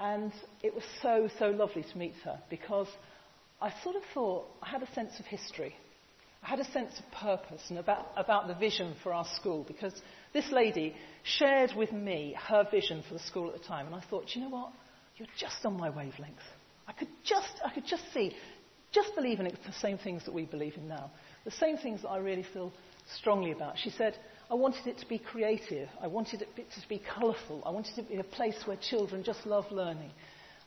And 0.00 0.32
it 0.62 0.74
was 0.74 0.84
so, 1.02 1.28
so 1.38 1.46
lovely 1.46 1.82
to 1.82 1.98
meet 1.98 2.14
her 2.24 2.40
because 2.48 2.88
I 3.64 3.72
sort 3.82 3.96
of 3.96 4.02
thought 4.12 4.44
I 4.62 4.68
had 4.68 4.82
a 4.82 4.92
sense 4.92 5.18
of 5.18 5.24
history. 5.24 5.74
I 6.42 6.48
had 6.48 6.60
a 6.60 6.70
sense 6.70 6.92
of 6.98 7.10
purpose 7.18 7.62
and 7.70 7.78
about, 7.78 8.08
about 8.14 8.46
the 8.46 8.54
vision 8.54 8.94
for 9.02 9.14
our 9.14 9.24
school 9.36 9.64
because 9.66 9.94
this 10.34 10.44
lady 10.52 10.94
shared 11.22 11.70
with 11.74 11.90
me 11.90 12.36
her 12.48 12.66
vision 12.70 13.02
for 13.08 13.14
the 13.14 13.20
school 13.20 13.48
at 13.48 13.58
the 13.58 13.66
time. 13.66 13.86
And 13.86 13.94
I 13.94 14.02
thought, 14.10 14.34
you 14.34 14.42
know 14.42 14.50
what? 14.50 14.70
You're 15.16 15.28
just 15.38 15.64
on 15.64 15.78
my 15.78 15.88
wavelength. 15.88 16.44
I 16.86 16.92
could 16.92 17.08
just, 17.24 17.54
I 17.64 17.72
could 17.72 17.86
just 17.86 18.02
see 18.12 18.34
just 18.92 19.14
believe 19.16 19.40
in 19.40 19.46
it, 19.46 19.58
the 19.66 19.72
same 19.80 19.98
things 19.98 20.24
that 20.26 20.32
we 20.32 20.44
believe 20.44 20.74
in 20.76 20.86
now. 20.86 21.10
The 21.44 21.50
same 21.50 21.78
things 21.78 22.02
that 22.02 22.10
I 22.10 22.18
really 22.18 22.44
feel 22.52 22.70
strongly 23.18 23.50
about. 23.50 23.76
She 23.82 23.90
said, 23.90 24.14
I 24.50 24.54
wanted 24.54 24.86
it 24.86 24.98
to 24.98 25.08
be 25.08 25.18
creative. 25.18 25.88
I 26.00 26.06
wanted 26.06 26.42
it 26.42 26.48
to 26.56 26.88
be 26.88 27.02
colourful. 27.18 27.62
I 27.66 27.70
wanted 27.70 27.98
it 27.98 28.02
to 28.02 28.08
be 28.08 28.16
a 28.18 28.24
place 28.24 28.56
where 28.66 28.76
children 28.76 29.24
just 29.24 29.46
love 29.46 29.64
learning. 29.72 30.10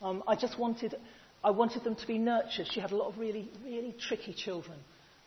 Um, 0.01 0.23
I 0.27 0.35
just 0.35 0.59
wanted, 0.59 0.95
I 1.43 1.51
wanted 1.51 1.83
them 1.83 1.95
to 1.95 2.07
be 2.07 2.17
nurtured. 2.17 2.67
She 2.71 2.79
had 2.79 2.91
a 2.91 2.95
lot 2.95 3.09
of 3.09 3.17
really, 3.17 3.49
really 3.63 3.95
tricky 3.99 4.33
children. 4.33 4.77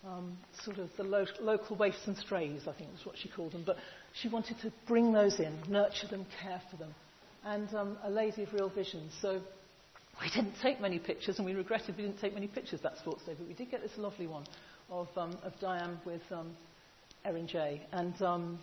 Um, 0.07 0.39
sort 0.65 0.79
of 0.79 0.89
the 0.97 1.03
lo- 1.03 1.27
local 1.41 1.77
waifs 1.77 2.07
and 2.07 2.17
strays, 2.17 2.63
I 2.67 2.73
think 2.73 2.91
was 2.93 3.05
what 3.05 3.17
she 3.19 3.29
called 3.29 3.53
them. 3.53 3.65
But 3.67 3.77
she 4.15 4.29
wanted 4.29 4.59
to 4.63 4.73
bring 4.89 5.13
those 5.13 5.39
in, 5.39 5.57
nurture 5.69 6.09
them, 6.09 6.27
care 6.43 6.61
for 6.71 6.77
them. 6.79 6.95
And 7.45 7.73
um, 7.75 7.99
a 8.03 8.11
lady 8.11 8.43
of 8.43 8.53
real 8.53 8.71
vision. 8.71 9.09
So 9.21 9.41
we 10.21 10.31
didn't 10.31 10.55
take 10.63 10.81
many 10.81 10.99
pictures, 10.99 11.37
and 11.39 11.47
we 11.47 11.55
regretted 11.55 11.97
we 11.97 12.03
didn't 12.03 12.21
take 12.21 12.35
many 12.35 12.49
pictures 12.49 12.81
that 12.83 12.99
sports 12.99 13.25
day, 13.25 13.35
but 13.39 13.47
we 13.47 13.55
did 13.55 13.71
get 13.71 13.83
this 13.83 13.97
lovely 13.97 14.27
one 14.27 14.45
of, 14.91 15.09
um, 15.17 15.37
of 15.43 15.53
Diane 15.61 15.99
with 16.05 16.23
um, 16.31 16.57
Erin 17.25 17.47
J. 17.47 17.83
And 17.93 18.21
um, 18.23 18.59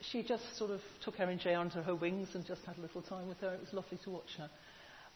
she 0.00 0.22
just 0.22 0.42
sort 0.58 0.70
of 0.70 0.80
took 1.04 1.20
Erin 1.20 1.38
J 1.38 1.54
under 1.54 1.82
her 1.82 1.94
wings 1.94 2.28
and 2.34 2.44
just 2.46 2.62
had 2.64 2.76
a 2.78 2.80
little 2.80 3.02
time 3.02 3.28
with 3.28 3.38
her. 3.40 3.52
It 3.54 3.60
was 3.60 3.72
lovely 3.72 3.98
to 4.04 4.10
watch 4.10 4.36
her. 4.38 4.50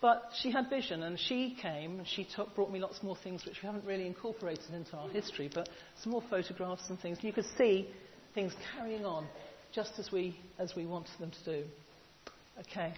But 0.01 0.31
she 0.41 0.53
had 0.53 0.71
vision, 0.71 1.03
and 1.03 1.19
she 1.19 1.57
came, 1.61 1.99
and 1.99 2.07
she 2.07 2.25
took, 2.37 2.55
brought 2.55 2.71
me 2.71 2.79
lots 2.79 3.03
more 3.03 3.17
things 3.17 3.45
which 3.45 3.57
we 3.63 3.67
haven't 3.67 3.85
really 3.85 4.07
incorporated 4.07 4.73
into 4.73 4.97
our 4.97 5.09
history, 5.09 5.51
but 5.53 5.69
some 6.03 6.13
more 6.13 6.23
photographs 6.31 6.89
and 6.89 7.01
things. 7.01 7.19
And 7.19 7.25
you 7.25 7.33
could 7.33 7.47
see 7.57 7.89
things 8.33 8.53
carrying 8.77 9.05
on 9.05 9.27
just 9.75 9.93
as 9.99 10.13
we, 10.13 10.39
as 10.59 10.75
we 10.77 10.87
wanted 10.87 11.19
them 11.19 11.33
to 11.33 11.45
do. 11.45 11.65
Okay. 12.61 12.95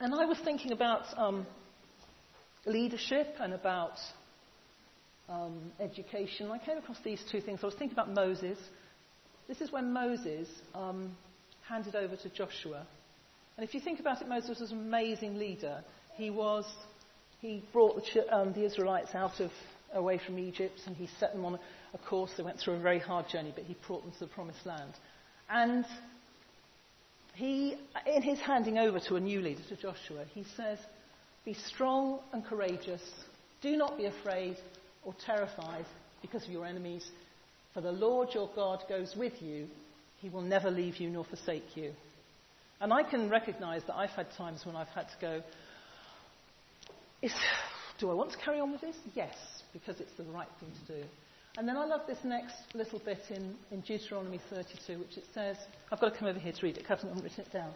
And 0.00 0.14
I 0.14 0.24
was 0.24 0.38
thinking 0.38 0.72
about 0.72 1.02
um, 1.18 1.46
leadership 2.64 3.34
and 3.38 3.52
about 3.52 3.98
um, 5.28 5.72
education. 5.80 6.50
I 6.50 6.58
came 6.58 6.78
across 6.78 6.98
these 7.04 7.22
two 7.30 7.40
things. 7.40 7.60
I 7.62 7.66
was 7.66 7.74
thinking 7.74 7.94
about 7.94 8.12
Moses. 8.12 8.58
This 9.48 9.60
is 9.60 9.70
when 9.70 9.92
Moses 9.92 10.48
um, 10.74 11.16
handed 11.68 11.94
over 11.94 12.16
to 12.16 12.28
Joshua. 12.30 12.86
And 13.56 13.66
if 13.66 13.74
you 13.74 13.80
think 13.80 14.00
about 14.00 14.20
it, 14.20 14.28
Moses 14.28 14.60
was 14.60 14.72
an 14.72 14.78
amazing 14.78 15.38
leader. 15.38 15.84
He 16.16 16.30
was, 16.30 16.64
he 17.40 17.62
brought 17.72 18.02
the, 18.12 18.36
um, 18.36 18.52
the 18.52 18.64
Israelites 18.64 19.14
out 19.14 19.40
of 19.40 19.50
away 19.92 20.18
from 20.24 20.38
Egypt, 20.38 20.80
and 20.86 20.96
he 20.96 21.08
set 21.18 21.32
them 21.32 21.44
on 21.44 21.58
a, 21.94 21.98
course. 21.98 22.32
They 22.36 22.42
went 22.42 22.58
through 22.58 22.74
a 22.74 22.80
very 22.80 22.98
hard 22.98 23.28
journey, 23.28 23.52
but 23.54 23.64
he 23.64 23.76
brought 23.86 24.02
them 24.02 24.12
to 24.12 24.18
the 24.20 24.26
promised 24.26 24.66
land. 24.66 24.92
And 25.48 25.84
he, 27.34 27.76
in 28.06 28.22
his 28.22 28.40
handing 28.40 28.78
over 28.78 28.98
to 29.00 29.16
a 29.16 29.20
new 29.20 29.40
leader, 29.40 29.62
to 29.68 29.76
Joshua, 29.76 30.24
he 30.34 30.44
says, 30.56 30.78
Be 31.44 31.54
strong 31.54 32.18
and 32.32 32.44
courageous. 32.44 33.02
Do 33.62 33.76
not 33.76 33.96
be 33.96 34.06
afraid 34.06 34.56
or 35.04 35.14
terrified 35.24 35.86
because 36.22 36.44
of 36.44 36.50
your 36.50 36.66
enemies, 36.66 37.08
for 37.72 37.80
the 37.80 37.92
Lord 37.92 38.28
your 38.34 38.50
God 38.54 38.82
goes 38.88 39.14
with 39.16 39.40
you. 39.40 39.68
He 40.20 40.28
will 40.28 40.42
never 40.42 40.70
leave 40.70 40.96
you 40.96 41.10
nor 41.10 41.24
forsake 41.24 41.76
you. 41.76 41.92
And 42.84 42.92
I 42.92 43.02
can 43.02 43.30
recognize 43.30 43.80
that 43.86 43.96
I've 43.96 44.10
had 44.10 44.26
times 44.36 44.66
when 44.66 44.76
I've 44.76 44.88
had 44.88 45.06
to 45.08 45.14
go, 45.18 45.42
do 47.98 48.10
I 48.10 48.12
want 48.12 48.30
to 48.32 48.36
carry 48.36 48.60
on 48.60 48.72
with 48.72 48.82
this? 48.82 48.96
Yes, 49.14 49.34
because 49.72 50.00
it's 50.00 50.12
the 50.18 50.24
right 50.24 50.50
thing 50.60 50.68
to 50.86 51.00
do. 51.00 51.02
And 51.56 51.66
then 51.66 51.78
I 51.78 51.86
love 51.86 52.02
this 52.06 52.18
next 52.24 52.56
little 52.74 52.98
bit 52.98 53.20
in, 53.30 53.54
in 53.70 53.80
Deuteronomy 53.80 54.38
32, 54.50 54.98
which 54.98 55.16
it 55.16 55.24
says, 55.32 55.56
I've 55.90 55.98
got 55.98 56.12
to 56.12 56.18
come 56.18 56.28
over 56.28 56.38
here 56.38 56.52
to 56.52 56.60
read 56.62 56.76
it 56.76 56.80
because 56.80 57.02
I 57.02 57.08
haven't 57.08 57.22
written 57.22 57.46
it 57.46 57.52
down. 57.54 57.72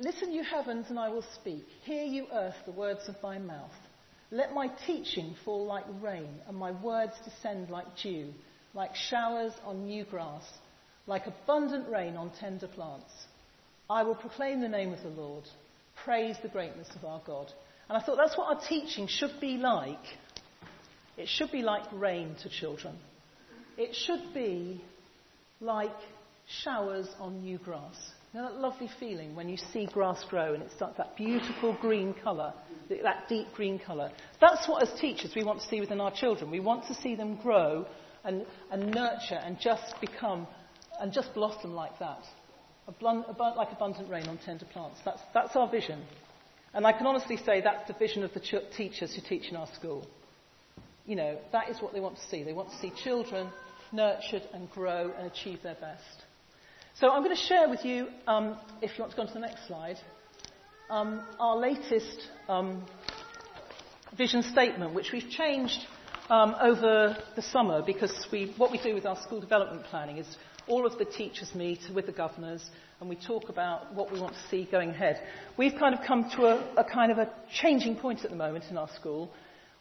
Listen, 0.00 0.32
you 0.32 0.42
heavens, 0.42 0.86
and 0.88 0.98
I 0.98 1.08
will 1.08 1.24
speak. 1.36 1.64
Hear, 1.84 2.02
you 2.02 2.26
earth, 2.32 2.56
the 2.66 2.72
words 2.72 3.08
of 3.08 3.14
my 3.22 3.38
mouth. 3.38 3.70
Let 4.32 4.52
my 4.52 4.66
teaching 4.84 5.36
fall 5.44 5.64
like 5.64 5.84
rain, 6.00 6.40
and 6.48 6.56
my 6.56 6.72
words 6.72 7.12
descend 7.24 7.70
like 7.70 7.86
dew, 8.02 8.32
like 8.74 8.96
showers 8.96 9.52
on 9.64 9.86
new 9.86 10.02
grass, 10.02 10.42
like 11.08 11.26
abundant 11.26 11.88
rain 11.88 12.16
on 12.16 12.30
tender 12.38 12.68
plants. 12.68 13.10
I 13.90 14.02
will 14.02 14.14
proclaim 14.14 14.60
the 14.60 14.68
name 14.68 14.92
of 14.92 15.02
the 15.02 15.08
Lord, 15.08 15.44
praise 16.04 16.36
the 16.42 16.48
greatness 16.48 16.88
of 16.94 17.04
our 17.04 17.22
God. 17.26 17.50
And 17.88 17.96
I 17.96 18.04
thought 18.04 18.18
that's 18.18 18.36
what 18.36 18.54
our 18.54 18.68
teaching 18.68 19.08
should 19.08 19.40
be 19.40 19.56
like. 19.56 19.96
It 21.16 21.26
should 21.26 21.50
be 21.50 21.62
like 21.62 21.84
rain 21.92 22.36
to 22.42 22.50
children. 22.50 22.96
It 23.78 23.94
should 23.94 24.34
be 24.34 24.84
like 25.60 25.96
showers 26.62 27.08
on 27.18 27.40
new 27.40 27.58
grass. 27.58 27.96
You 28.34 28.40
know 28.40 28.50
that 28.50 28.60
lovely 28.60 28.90
feeling 29.00 29.34
when 29.34 29.48
you 29.48 29.56
see 29.56 29.86
grass 29.86 30.22
grow 30.28 30.52
and 30.52 30.62
it 30.62 30.70
starts 30.76 30.98
that 30.98 31.16
beautiful 31.16 31.76
green 31.80 32.14
colour, 32.22 32.52
that 32.90 33.28
deep 33.28 33.46
green 33.54 33.78
colour. 33.78 34.12
That's 34.38 34.68
what, 34.68 34.82
as 34.82 35.00
teachers, 35.00 35.32
we 35.34 35.44
want 35.44 35.62
to 35.62 35.66
see 35.66 35.80
within 35.80 36.02
our 36.02 36.12
children. 36.14 36.50
We 36.50 36.60
want 36.60 36.86
to 36.88 36.94
see 36.94 37.14
them 37.14 37.36
grow 37.36 37.86
and, 38.24 38.44
and 38.70 38.94
nurture 38.94 39.40
and 39.42 39.58
just 39.58 39.94
become 40.02 40.46
and 41.00 41.12
just 41.12 41.34
blossom 41.34 41.74
like 41.74 41.98
that. 41.98 42.24
like 43.00 43.72
abundant 43.72 44.10
rain 44.10 44.26
on 44.28 44.38
tender 44.38 44.66
plants. 44.66 45.00
That's, 45.04 45.20
that's 45.34 45.56
our 45.56 45.68
vision. 45.68 46.02
And 46.74 46.86
I 46.86 46.92
can 46.92 47.06
honestly 47.06 47.36
say 47.36 47.60
that's 47.60 47.88
the 47.88 47.94
vision 47.94 48.24
of 48.24 48.34
the 48.34 48.40
ch- 48.40 48.76
teachers 48.76 49.14
who 49.14 49.22
teach 49.22 49.50
in 49.50 49.56
our 49.56 49.68
school. 49.74 50.06
You 51.06 51.16
know, 51.16 51.38
that 51.52 51.70
is 51.70 51.80
what 51.80 51.94
they 51.94 52.00
want 52.00 52.16
to 52.16 52.26
see. 52.28 52.42
They 52.42 52.52
want 52.52 52.70
to 52.70 52.76
see 52.78 52.92
children 53.02 53.48
nurtured 53.92 54.42
and 54.52 54.70
grow 54.70 55.10
and 55.16 55.26
achieve 55.26 55.62
their 55.62 55.76
best. 55.76 56.24
So 56.94 57.10
I'm 57.10 57.22
going 57.22 57.34
to 57.34 57.42
share 57.42 57.68
with 57.68 57.84
you, 57.84 58.08
um, 58.26 58.58
if 58.82 58.98
you 58.98 59.04
want 59.04 59.12
to 59.12 59.16
go 59.16 59.22
on 59.22 59.28
to 59.28 59.34
the 59.34 59.40
next 59.40 59.66
slide, 59.66 59.96
um, 60.90 61.22
our 61.38 61.56
latest 61.56 62.26
um, 62.48 62.84
vision 64.16 64.42
statement, 64.42 64.94
which 64.94 65.12
we've 65.12 65.30
changed 65.30 65.78
um, 66.28 66.54
over 66.60 67.16
the 67.36 67.42
summer 67.42 67.82
because 67.84 68.26
we, 68.32 68.52
what 68.56 68.70
we 68.70 68.78
do 68.78 68.94
with 68.94 69.06
our 69.06 69.16
school 69.22 69.40
development 69.40 69.84
planning 69.84 70.18
is 70.18 70.26
all 70.68 70.86
of 70.86 70.98
the 70.98 71.04
teachers 71.04 71.54
meet 71.54 71.80
with 71.94 72.06
the 72.06 72.12
governors 72.12 72.64
and 73.00 73.08
we 73.08 73.16
talk 73.16 73.48
about 73.48 73.94
what 73.94 74.12
we 74.12 74.20
want 74.20 74.34
to 74.34 74.48
see 74.50 74.68
going 74.70 74.90
ahead. 74.90 75.20
We've 75.56 75.74
kind 75.78 75.94
of 75.94 76.04
come 76.06 76.28
to 76.36 76.46
a, 76.46 76.74
a 76.76 76.84
kind 76.84 77.12
of 77.12 77.18
a 77.18 77.30
changing 77.52 77.96
point 77.96 78.24
at 78.24 78.30
the 78.30 78.36
moment 78.36 78.64
in 78.70 78.76
our 78.76 78.88
school 78.96 79.30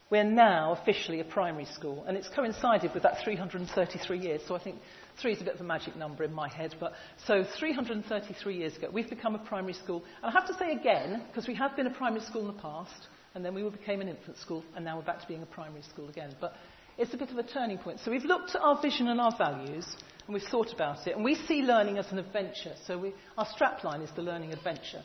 we're 0.10 0.24
now 0.24 0.72
officially 0.72 1.20
a 1.20 1.26
primary 1.26 1.66
school, 1.66 2.06
and 2.08 2.16
it's 2.16 2.30
coincided 2.30 2.94
with 2.94 3.04
that 3.04 3.18
333 3.24 4.20
years. 4.20 4.42
So 4.48 4.56
I 4.56 4.64
think 4.64 4.78
three 5.22 5.34
is 5.34 5.42
a 5.42 5.44
bit 5.44 5.56
of 5.56 5.62
a 5.62 5.66
magic 5.66 5.98
number 5.98 6.24
in 6.24 6.34
my 6.34 6.48
head. 6.48 6.76
But 6.80 6.94
so 7.26 7.44
333 7.60 8.56
years 8.58 8.78
ago, 8.78 8.90
we've 8.92 9.10
become 9.10 9.36
a 9.36 9.40
primary 9.40 9.74
school. 9.74 10.04
And 10.24 10.32
I 10.32 10.40
have 10.40 10.48
to 10.48 10.58
say 10.58 10.72
again, 10.72 11.24
because 11.28 11.48
we 11.48 11.56
have 11.56 11.76
been 11.76 11.88
a 11.88 11.94
primary 11.94 12.22
school 12.22 12.42
in 12.42 12.48
the 12.48 12.62
past, 12.62 13.08
and 13.36 13.44
then 13.44 13.54
we 13.54 13.64
became 13.70 14.00
an 14.00 14.08
infant 14.08 14.38
school, 14.38 14.64
and 14.76 14.86
now 14.86 14.98
we're 14.98 15.04
back 15.04 15.22
to 15.22 15.28
being 15.28 15.44
a 15.44 15.48
primary 15.48 15.84
school 15.84 16.08
again. 16.08 16.34
But 16.40 16.54
it's 16.98 17.14
a 17.14 17.18
bit 17.18 17.30
of 17.30 17.38
a 17.38 17.44
turning 17.44 17.78
point. 17.78 18.00
So 18.06 18.12
we've 18.12 18.24
looked 18.24 18.56
at 18.56 18.62
our 18.62 18.82
vision 18.82 19.10
and 19.10 19.20
our 19.20 19.36
values, 19.38 19.86
and 20.28 20.34
we've 20.34 20.44
thought 20.44 20.74
about 20.74 21.08
it, 21.08 21.16
and 21.16 21.24
we 21.24 21.36
see 21.36 21.62
learning 21.62 21.98
as 21.98 22.12
an 22.12 22.20
adventure. 22.20 22.74
So 22.86 22.98
we, 22.98 23.14
our 23.38 23.48
strapline 23.48 24.04
is 24.04 24.12
the 24.16 24.22
learning 24.22 24.52
adventure. 24.52 25.02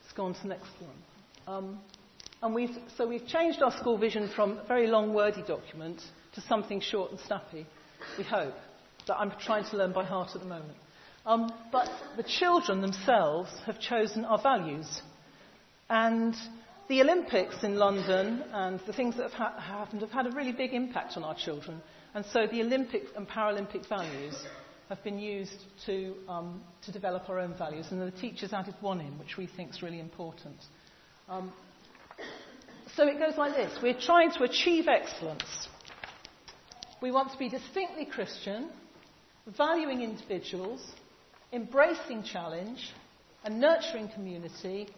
Let's 0.00 0.12
go 0.14 0.26
on 0.26 0.34
to 0.34 0.42
the 0.42 0.48
next 0.48 0.70
one. 0.80 1.56
Um, 1.56 1.78
and 2.40 2.54
we've, 2.54 2.76
so 2.96 3.08
we've 3.08 3.26
changed 3.26 3.60
our 3.60 3.76
school 3.76 3.98
vision 3.98 4.30
from 4.34 4.58
a 4.58 4.64
very 4.64 4.86
long, 4.86 5.12
wordy 5.12 5.42
document 5.42 6.00
to 6.34 6.40
something 6.42 6.80
short 6.80 7.10
and 7.10 7.18
snappy, 7.20 7.66
we 8.16 8.22
hope, 8.22 8.54
that 9.08 9.16
I'm 9.16 9.32
trying 9.40 9.64
to 9.70 9.76
learn 9.76 9.92
by 9.92 10.04
heart 10.04 10.30
at 10.34 10.40
the 10.40 10.46
moment. 10.46 10.78
Um, 11.26 11.52
but 11.72 11.90
the 12.16 12.22
children 12.22 12.80
themselves 12.80 13.50
have 13.66 13.80
chosen 13.80 14.24
our 14.24 14.40
values. 14.40 15.02
And 15.90 16.34
the 16.88 17.00
Olympics 17.00 17.64
in 17.64 17.74
London 17.74 18.44
and 18.52 18.80
the 18.86 18.92
things 18.92 19.16
that 19.16 19.24
have 19.24 19.32
ha- 19.32 19.60
happened 19.60 20.02
have 20.02 20.10
had 20.10 20.26
a 20.26 20.30
really 20.30 20.52
big 20.52 20.74
impact 20.74 21.16
on 21.16 21.24
our 21.24 21.34
children. 21.34 21.82
And 22.14 22.24
so 22.26 22.46
the 22.46 22.62
Olympic 22.62 23.04
and 23.16 23.28
Paralympic 23.28 23.88
values 23.88 24.34
have 24.88 25.02
been 25.04 25.18
used 25.18 25.64
to, 25.86 26.14
um, 26.28 26.62
to 26.82 26.92
develop 26.92 27.28
our 27.28 27.38
own 27.38 27.54
values. 27.54 27.86
And 27.90 28.00
the 28.00 28.10
teachers 28.10 28.52
added 28.52 28.74
one 28.80 29.00
in, 29.00 29.18
which 29.18 29.36
we 29.36 29.46
think 29.46 29.70
is 29.70 29.82
really 29.82 30.00
important. 30.00 30.56
Um, 31.28 31.52
so 32.96 33.06
it 33.06 33.18
goes 33.18 33.36
like 33.36 33.54
this 33.54 33.78
We're 33.82 34.00
trying 34.00 34.32
to 34.32 34.44
achieve 34.44 34.88
excellence. 34.88 35.68
We 37.00 37.12
want 37.12 37.30
to 37.32 37.38
be 37.38 37.48
distinctly 37.48 38.06
Christian, 38.06 38.70
valuing 39.46 40.02
individuals, 40.02 40.84
embracing 41.52 42.24
challenge, 42.24 42.92
and 43.44 43.60
nurturing 43.60 44.08
community, 44.08 44.88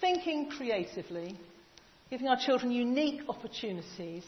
thinking 0.00 0.50
creatively, 0.50 1.34
giving 2.10 2.28
our 2.28 2.36
children 2.36 2.72
unique 2.72 3.22
opportunities, 3.28 4.24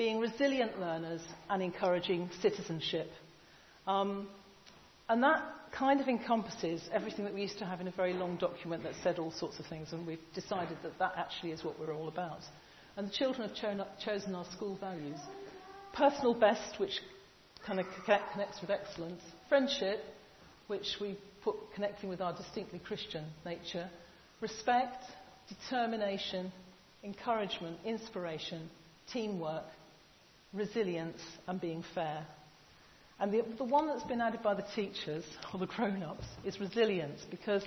being 0.00 0.18
resilient 0.18 0.80
learners, 0.80 1.20
and 1.50 1.62
encouraging 1.62 2.30
citizenship. 2.40 3.10
Um, 3.86 4.28
and 5.10 5.22
that 5.22 5.42
kind 5.76 6.00
of 6.00 6.08
encompasses 6.08 6.80
everything 6.90 7.26
that 7.26 7.34
we 7.34 7.42
used 7.42 7.58
to 7.58 7.66
have 7.66 7.82
in 7.82 7.86
a 7.86 7.90
very 7.90 8.14
long 8.14 8.38
document 8.38 8.82
that 8.84 8.94
said 9.02 9.18
all 9.18 9.30
sorts 9.30 9.58
of 9.58 9.66
things, 9.66 9.92
and 9.92 10.06
we've 10.06 10.18
decided 10.34 10.78
that 10.84 10.98
that 11.00 11.12
actually 11.18 11.50
is 11.50 11.62
what 11.62 11.78
we're 11.78 11.94
all 11.94 12.08
about. 12.08 12.38
And 12.96 13.08
the 13.08 13.12
children 13.12 13.46
have 13.46 13.54
cho- 13.54 13.86
chosen 14.02 14.34
our 14.34 14.46
school 14.56 14.74
values 14.80 15.18
personal 15.92 16.32
best, 16.32 16.80
which 16.80 16.98
kind 17.66 17.78
of 17.78 17.84
connects 18.06 18.58
with 18.62 18.70
excellence, 18.70 19.20
friendship, 19.50 20.02
which 20.68 20.96
we 20.98 21.18
put 21.44 21.56
connecting 21.74 22.08
with 22.08 22.22
our 22.22 22.34
distinctly 22.34 22.78
Christian 22.78 23.26
nature, 23.44 23.90
respect, 24.40 25.04
determination, 25.46 26.50
encouragement, 27.04 27.76
inspiration, 27.84 28.70
teamwork, 29.12 29.64
resilience, 30.52 31.20
and 31.46 31.60
being 31.60 31.84
fair. 31.94 32.26
And 33.18 33.32
the, 33.32 33.42
the 33.58 33.64
one 33.64 33.86
that's 33.86 34.02
been 34.04 34.20
added 34.20 34.42
by 34.42 34.54
the 34.54 34.64
teachers, 34.74 35.24
or 35.52 35.60
the 35.60 35.66
grown 35.66 36.02
ups, 36.02 36.24
is 36.44 36.58
resilience 36.58 37.20
because 37.30 37.64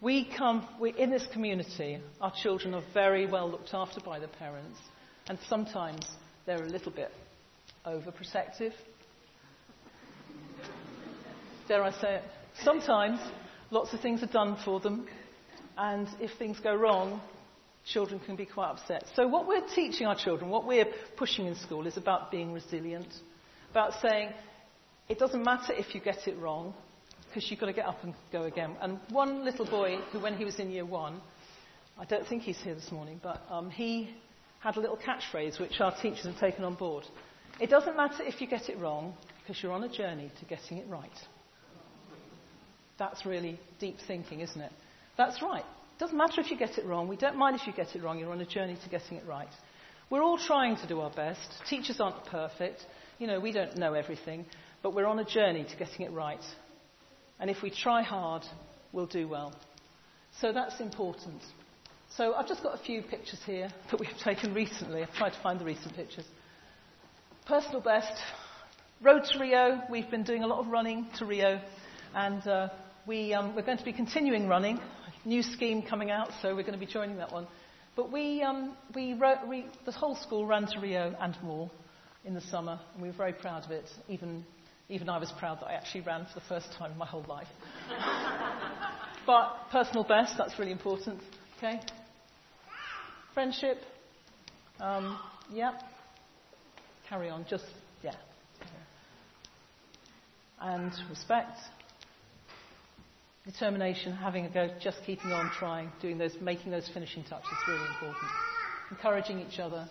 we 0.00 0.28
come, 0.36 0.68
we're 0.78 0.94
in 0.94 1.10
this 1.10 1.26
community, 1.32 1.98
our 2.20 2.32
children 2.42 2.74
are 2.74 2.82
very 2.92 3.26
well 3.26 3.50
looked 3.50 3.72
after 3.72 4.00
by 4.00 4.18
their 4.18 4.28
parents, 4.28 4.78
and 5.28 5.38
sometimes 5.48 6.06
they're 6.44 6.62
a 6.62 6.68
little 6.68 6.92
bit 6.92 7.10
overprotective. 7.86 8.72
Dare 11.66 11.82
I 11.82 11.90
say 11.92 12.16
it? 12.16 12.22
Sometimes 12.62 13.18
lots 13.70 13.92
of 13.94 14.00
things 14.00 14.22
are 14.22 14.26
done 14.26 14.58
for 14.64 14.78
them, 14.78 15.06
and 15.78 16.06
if 16.20 16.30
things 16.38 16.60
go 16.60 16.74
wrong, 16.74 17.20
children 17.86 18.20
can 18.20 18.36
be 18.36 18.46
quite 18.46 18.70
upset. 18.70 19.04
So, 19.14 19.26
what 19.26 19.46
we're 19.46 19.66
teaching 19.74 20.06
our 20.06 20.16
children, 20.16 20.50
what 20.50 20.66
we're 20.66 20.86
pushing 21.16 21.46
in 21.46 21.54
school, 21.56 21.86
is 21.86 21.96
about 21.96 22.30
being 22.30 22.52
resilient, 22.52 23.08
about 23.70 23.92
saying, 24.00 24.30
it 25.08 25.18
doesn't 25.18 25.44
matter 25.44 25.72
if 25.72 25.94
you 25.94 26.00
get 26.00 26.26
it 26.26 26.36
wrong, 26.38 26.74
because 27.28 27.50
you've 27.50 27.60
got 27.60 27.66
to 27.66 27.72
get 27.72 27.86
up 27.86 28.02
and 28.02 28.14
go 28.32 28.44
again. 28.44 28.76
And 28.80 28.98
one 29.10 29.44
little 29.44 29.66
boy, 29.66 29.98
who 30.12 30.20
when 30.20 30.36
he 30.36 30.44
was 30.44 30.58
in 30.58 30.70
year 30.70 30.84
one, 30.84 31.20
I 31.98 32.04
don't 32.04 32.26
think 32.26 32.42
he's 32.42 32.58
here 32.58 32.74
this 32.74 32.90
morning, 32.90 33.20
but 33.22 33.42
um, 33.48 33.70
he 33.70 34.10
had 34.60 34.76
a 34.76 34.80
little 34.80 34.98
catchphrase 34.98 35.60
which 35.60 35.80
our 35.80 35.94
teachers 36.02 36.24
have 36.24 36.38
taken 36.38 36.64
on 36.64 36.74
board. 36.74 37.04
It 37.60 37.70
doesn't 37.70 37.96
matter 37.96 38.22
if 38.22 38.40
you 38.40 38.46
get 38.46 38.68
it 38.68 38.78
wrong, 38.78 39.14
because 39.42 39.62
you're 39.62 39.72
on 39.72 39.84
a 39.84 39.88
journey 39.88 40.30
to 40.40 40.44
getting 40.46 40.78
it 40.78 40.86
right. 40.88 41.08
That's 42.98 43.24
really 43.24 43.60
deep 43.78 43.96
thinking, 44.06 44.40
isn't 44.40 44.60
it? 44.60 44.72
That's 45.16 45.40
right. 45.40 45.64
Doesn't 45.98 46.16
matter 46.16 46.40
if 46.40 46.50
you 46.50 46.58
get 46.58 46.76
it 46.76 46.84
wrong. 46.84 47.08
We 47.08 47.16
don't 47.16 47.36
mind 47.36 47.56
if 47.56 47.66
you 47.66 47.72
get 47.72 47.94
it 47.94 48.02
wrong. 48.02 48.18
You're 48.18 48.32
on 48.32 48.40
a 48.40 48.46
journey 48.46 48.76
to 48.82 48.90
getting 48.90 49.16
it 49.16 49.26
right. 49.26 49.48
We're 50.10 50.22
all 50.22 50.38
trying 50.38 50.76
to 50.76 50.86
do 50.86 51.00
our 51.00 51.10
best. 51.10 51.40
Teachers 51.68 52.00
aren't 52.00 52.24
perfect. 52.26 52.84
You 53.18 53.26
know, 53.26 53.40
we 53.40 53.50
don't 53.50 53.76
know 53.76 53.94
everything. 53.94 54.44
But 54.82 54.94
we're 54.94 55.06
on 55.06 55.18
a 55.18 55.24
journey 55.24 55.64
to 55.64 55.76
getting 55.76 56.02
it 56.02 56.12
right. 56.12 56.44
And 57.40 57.50
if 57.50 57.62
we 57.62 57.70
try 57.70 58.02
hard, 58.02 58.44
we'll 58.92 59.06
do 59.06 59.26
well. 59.26 59.54
So 60.40 60.52
that's 60.52 60.80
important. 60.80 61.40
So 62.16 62.34
I've 62.34 62.46
just 62.46 62.62
got 62.62 62.78
a 62.78 62.82
few 62.84 63.02
pictures 63.02 63.40
here 63.46 63.68
that 63.90 63.98
we've 63.98 64.08
taken 64.24 64.54
recently. 64.54 65.02
I've 65.02 65.14
tried 65.14 65.32
to 65.32 65.42
find 65.42 65.58
the 65.58 65.64
recent 65.64 65.96
pictures. 65.96 66.26
Personal 67.46 67.80
best. 67.80 68.12
Road 69.02 69.24
to 69.32 69.38
Rio. 69.38 69.82
We've 69.90 70.10
been 70.10 70.24
doing 70.24 70.42
a 70.42 70.46
lot 70.46 70.60
of 70.60 70.68
running 70.68 71.08
to 71.18 71.24
Rio. 71.24 71.60
And 72.14 72.46
uh, 72.46 72.68
we, 73.06 73.32
um, 73.34 73.56
we're 73.56 73.62
going 73.62 73.78
to 73.78 73.84
be 73.84 73.92
continuing 73.92 74.46
running. 74.46 74.78
New 75.26 75.42
scheme 75.42 75.82
coming 75.82 76.10
out, 76.10 76.30
so 76.40 76.54
we're 76.54 76.62
going 76.62 76.72
to 76.72 76.78
be 76.78 76.86
joining 76.86 77.18
that 77.18 77.32
one. 77.32 77.46
But 77.96 78.10
we, 78.10 78.42
um, 78.42 78.74
we, 78.94 79.12
wrote, 79.12 79.46
we, 79.46 79.66
the 79.84 79.92
whole 79.92 80.16
school 80.16 80.46
ran 80.46 80.66
to 80.68 80.80
Rio 80.80 81.14
and 81.20 81.36
more 81.42 81.70
in 82.24 82.32
the 82.32 82.40
summer, 82.40 82.80
and 82.94 83.02
we 83.02 83.08
were 83.08 83.14
very 83.14 83.34
proud 83.34 83.64
of 83.64 83.70
it, 83.70 83.90
even 84.08 84.44
even 84.88 85.08
I 85.08 85.18
was 85.18 85.32
proud 85.38 85.60
that 85.60 85.66
I 85.66 85.72
actually 85.72 86.02
ran 86.02 86.26
for 86.26 86.38
the 86.38 86.46
first 86.46 86.72
time 86.78 86.92
in 86.92 86.98
my 86.98 87.06
whole 87.06 87.24
life. 87.28 87.48
but 89.26 89.68
personal 89.72 90.04
best, 90.04 90.34
that's 90.38 90.58
really 90.58 90.70
important. 90.70 91.20
Okay? 91.56 91.80
Friendship. 93.34 93.78
Um, 94.78 95.18
yeah. 95.50 95.72
Carry 97.08 97.28
on, 97.30 97.46
just, 97.50 97.64
yeah. 98.02 98.14
And 100.60 100.92
respect. 101.10 101.58
Determination, 103.46 104.12
having 104.12 104.44
a 104.44 104.50
go, 104.50 104.68
just 104.80 104.98
keeping 105.06 105.32
on 105.32 105.50
trying, 105.58 105.90
doing 106.02 106.18
those, 106.18 106.36
making 106.40 106.72
those 106.72 106.88
finishing 106.92 107.22
touches, 107.24 107.48
really 107.68 107.86
important. 107.94 108.30
Encouraging 108.90 109.40
each 109.40 109.58
other, 109.60 109.88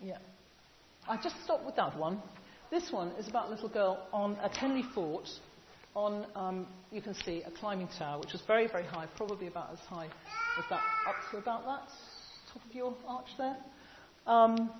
Yeah. 0.00 0.18
I 1.08 1.16
just 1.16 1.42
stopped 1.44 1.64
with 1.64 1.76
that 1.76 1.96
one. 1.98 2.22
This 2.70 2.92
one 2.92 3.08
is 3.18 3.28
about 3.28 3.48
a 3.48 3.50
little 3.50 3.68
girl 3.68 4.06
on 4.12 4.36
at 4.36 4.56
Henley 4.56 4.84
Fort 4.94 5.28
on, 5.94 6.26
um, 6.36 6.66
you 6.92 7.00
can 7.00 7.14
see, 7.14 7.42
a 7.42 7.50
climbing 7.50 7.88
tower, 7.98 8.20
which 8.20 8.32
was 8.32 8.42
very, 8.46 8.68
very 8.68 8.84
high, 8.84 9.06
probably 9.16 9.48
about 9.48 9.72
as 9.72 9.78
high 9.80 10.04
as 10.04 10.64
that, 10.70 10.80
up 11.08 11.16
to 11.30 11.38
about 11.38 11.64
that 11.64 11.88
top 12.52 12.62
of 12.68 12.74
your 12.74 12.94
arch 13.08 13.26
there. 13.36 13.56
Um, 14.26 14.70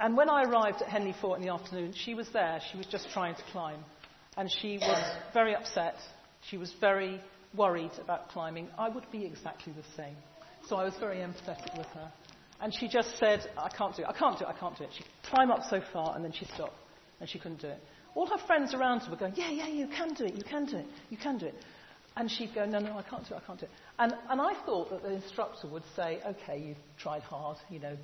and 0.00 0.16
when 0.16 0.30
I 0.30 0.44
arrived 0.44 0.82
at 0.82 0.88
Henley 0.88 1.14
Fort 1.20 1.38
in 1.38 1.46
the 1.46 1.52
afternoon, 1.52 1.92
she 1.94 2.14
was 2.14 2.28
there. 2.32 2.60
She 2.70 2.78
was 2.78 2.86
just 2.86 3.10
trying 3.10 3.34
to 3.34 3.42
climb. 3.52 3.84
And 4.36 4.50
she 4.50 4.78
was 4.78 5.16
very 5.34 5.54
upset. 5.54 5.96
She 6.48 6.56
was 6.56 6.72
very 6.80 7.20
worried 7.54 7.92
about 8.02 8.28
climbing. 8.30 8.68
I 8.78 8.88
would 8.88 9.10
be 9.10 9.24
exactly 9.24 9.72
the 9.72 9.84
same. 9.96 10.16
So 10.68 10.76
I 10.76 10.84
was 10.84 10.94
very 11.00 11.18
empathetic 11.18 11.76
with 11.76 11.86
her. 11.88 12.10
And 12.60 12.74
she 12.74 12.88
just 12.88 13.18
said, 13.18 13.40
I 13.56 13.68
can't 13.70 13.96
do 13.96 14.02
it, 14.02 14.08
I 14.08 14.12
can't 14.12 14.38
do 14.38 14.44
it, 14.44 14.48
I 14.48 14.58
can't 14.58 14.76
do 14.76 14.84
it. 14.84 14.90
She'd 14.96 15.06
climb 15.22 15.50
up 15.50 15.62
so 15.68 15.80
far 15.92 16.14
and 16.14 16.24
then 16.24 16.32
she'd 16.32 16.48
stop 16.54 16.74
and 17.18 17.28
she 17.28 17.38
couldn't 17.38 17.60
do 17.60 17.68
it. 17.68 17.82
All 18.14 18.26
her 18.26 18.38
friends 18.46 18.74
around 18.74 19.00
her 19.00 19.10
were 19.10 19.16
going, 19.16 19.34
Yeah, 19.36 19.50
yeah, 19.50 19.68
you 19.68 19.86
can 19.88 20.12
do 20.14 20.24
it, 20.24 20.34
you 20.34 20.44
can 20.44 20.66
do 20.66 20.76
it, 20.76 20.86
you 21.08 21.16
can 21.16 21.38
do 21.38 21.46
it. 21.46 21.54
And 22.16 22.30
she'd 22.30 22.54
go, 22.54 22.66
No, 22.66 22.78
no, 22.78 22.98
I 22.98 23.02
can't 23.02 23.26
do 23.26 23.34
it, 23.34 23.40
I 23.42 23.46
can't 23.46 23.60
do 23.60 23.66
it. 23.66 23.70
And, 23.98 24.14
and 24.28 24.40
I 24.40 24.54
thought 24.66 24.90
that 24.90 25.02
the 25.02 25.12
instructor 25.12 25.68
would 25.68 25.84
say, 25.96 26.20
Okay, 26.26 26.62
you've 26.66 26.98
tried 26.98 27.22
hard, 27.22 27.56
you 27.70 27.78
know, 27.78 27.96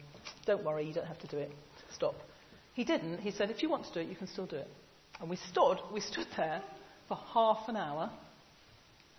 don't 0.47 0.65
worry, 0.65 0.87
you 0.87 0.95
don't 0.95 1.07
have 1.07 1.19
to 1.19 1.27
do 1.27 1.39
it, 1.39 1.53
stop. 1.97 2.15
He 2.75 2.85
didn't. 2.85 3.19
He 3.19 3.31
said, 3.31 3.51
If 3.51 3.63
you 3.63 3.71
want 3.71 3.87
to 3.87 3.93
do 3.95 4.01
it, 4.01 4.09
you 4.09 4.17
can 4.17 4.29
still 4.29 4.47
do 4.47 4.57
it. 4.57 4.69
And 5.21 5.31
we 5.31 5.37
stood, 5.51 5.79
we 5.93 6.01
stood 6.01 6.27
there 6.37 6.63
for 7.09 7.17
half 7.33 7.69
an 7.69 7.77
hour, 7.77 8.11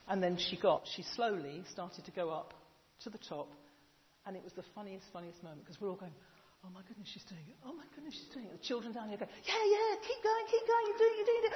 and 0.08 0.22
then 0.22 0.38
she 0.38 0.58
got, 0.58 0.84
she 0.96 1.04
slowly 1.16 1.64
started 1.72 2.06
to 2.06 2.12
go 2.12 2.30
up 2.30 2.54
to 3.04 3.10
the 3.10 3.18
top 3.18 3.48
and 4.28 4.36
it 4.36 4.44
was 4.44 4.54
the 4.54 4.64
funniest, 4.76 5.08
funniest 5.14 5.42
moment 5.42 5.64
because 5.64 5.80
we're 5.80 5.88
all 5.88 5.96
going, 5.96 6.12
oh 6.66 6.70
my 6.76 6.82
goodness, 6.88 7.08
she's 7.08 7.24
doing 7.24 7.48
it. 7.48 7.56
Oh 7.66 7.72
my 7.72 7.88
goodness, 7.96 8.14
she's 8.14 8.32
doing 8.36 8.46
it. 8.46 8.52
The 8.60 8.68
children 8.68 8.92
down 8.92 9.08
here 9.08 9.18
go, 9.18 9.26
yeah, 9.26 9.64
yeah, 9.72 9.96
keep 10.04 10.20
going, 10.20 10.46
keep 10.52 10.68
going, 10.68 10.84
you're 10.92 11.00
doing 11.00 11.16
it, 11.16 11.18
you're 11.18 11.32
doing 11.32 11.46
it. 11.48 11.56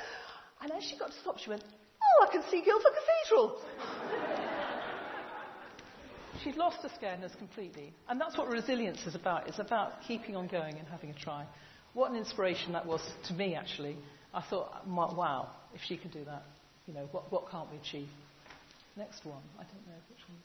And 0.64 0.72
as 0.72 0.84
she 0.88 0.98
got 0.98 1.12
to 1.12 1.20
stop, 1.20 1.38
she 1.38 1.50
went, 1.50 1.64
oh, 1.68 2.28
I 2.28 2.32
can 2.32 2.44
see 2.50 2.64
Guildford 2.64 2.96
Cathedral. 2.96 3.60
She'd 6.44 6.56
lost 6.56 6.78
her 6.84 6.90
scaredness 6.90 7.38
completely. 7.38 7.94
And 8.10 8.20
that's 8.20 8.38
what 8.38 8.48
resilience 8.48 9.06
is 9.06 9.16
about. 9.16 9.48
It's 9.48 9.60
about 9.60 9.94
keeping 10.08 10.36
on 10.36 10.48
going 10.48 10.78
and 10.78 10.88
having 10.88 11.10
a 11.10 11.14
try. 11.14 11.46
What 11.94 12.12
an 12.12 12.18
inspiration 12.18 12.74
that 12.74 12.86
was 12.86 13.02
to 13.28 13.34
me, 13.34 13.56
actually. 13.56 13.98
I 14.34 14.42
thought, 14.50 14.88
wow, 14.88 15.50
if 15.74 15.82
she 15.88 15.98
can 15.98 16.10
do 16.10 16.24
that, 16.26 16.44
you 16.88 16.94
know, 16.94 17.08
what, 17.12 17.32
what 17.32 17.50
can't 17.52 17.70
we 17.72 17.78
achieve? 17.78 18.08
Next 18.98 19.26
one. 19.26 19.42
I 19.56 19.64
don't 19.64 19.88
know 19.88 20.00
which 20.10 20.20
one 20.28 20.38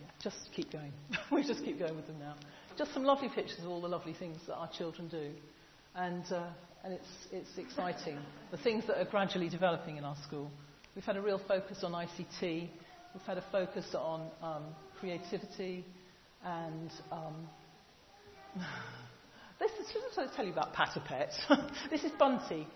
yeah, 0.00 0.06
just 0.22 0.36
keep 0.54 0.70
going. 0.70 0.92
we 1.32 1.42
just 1.42 1.64
keep 1.64 1.78
going 1.78 1.96
with 1.96 2.06
them 2.06 2.18
now. 2.18 2.34
Just 2.76 2.94
some 2.94 3.04
lovely 3.04 3.28
pictures 3.28 3.58
of 3.60 3.68
all 3.68 3.80
the 3.80 3.88
lovely 3.88 4.14
things 4.14 4.38
that 4.46 4.54
our 4.54 4.70
children 4.76 5.08
do. 5.08 5.30
And, 5.94 6.24
uh, 6.30 6.48
and 6.84 6.92
it's, 6.92 7.08
it's 7.32 7.58
exciting. 7.58 8.18
The 8.50 8.58
things 8.58 8.84
that 8.86 9.00
are 9.00 9.04
gradually 9.04 9.48
developing 9.48 9.96
in 9.96 10.04
our 10.04 10.16
school. 10.26 10.50
We've 10.94 11.04
had 11.04 11.16
a 11.16 11.22
real 11.22 11.40
focus 11.48 11.82
on 11.82 11.92
ICT. 11.92 12.68
We've 13.14 13.22
had 13.22 13.38
a 13.38 13.44
focus 13.50 13.86
on 13.94 14.30
um, 14.42 14.64
creativity 15.00 15.84
and 16.44 16.90
um, 17.10 17.48
this 19.58 19.70
is 19.72 19.92
just 19.92 20.14
to 20.14 20.36
tell 20.36 20.44
you 20.44 20.52
about 20.52 20.74
Patapet. 20.74 21.30
this 21.90 22.04
is 22.04 22.12
Bunty, 22.18 22.66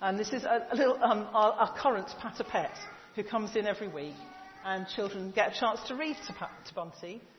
and 0.00 0.18
this 0.18 0.32
is 0.32 0.44
a, 0.44 0.66
a 0.72 0.76
little 0.76 1.02
um, 1.02 1.28
our, 1.32 1.52
our 1.52 1.76
current 1.76 2.08
Patapet 2.22 2.70
who 3.14 3.22
comes 3.22 3.56
in 3.56 3.66
every 3.66 3.88
week 3.88 4.14
and 4.64 4.86
children 4.94 5.32
get 5.34 5.56
a 5.56 5.60
chance 5.60 5.80
to 5.88 5.94
read 5.94 6.16
to, 6.26 6.32
to 6.32 6.74
Bunty. 6.74 7.20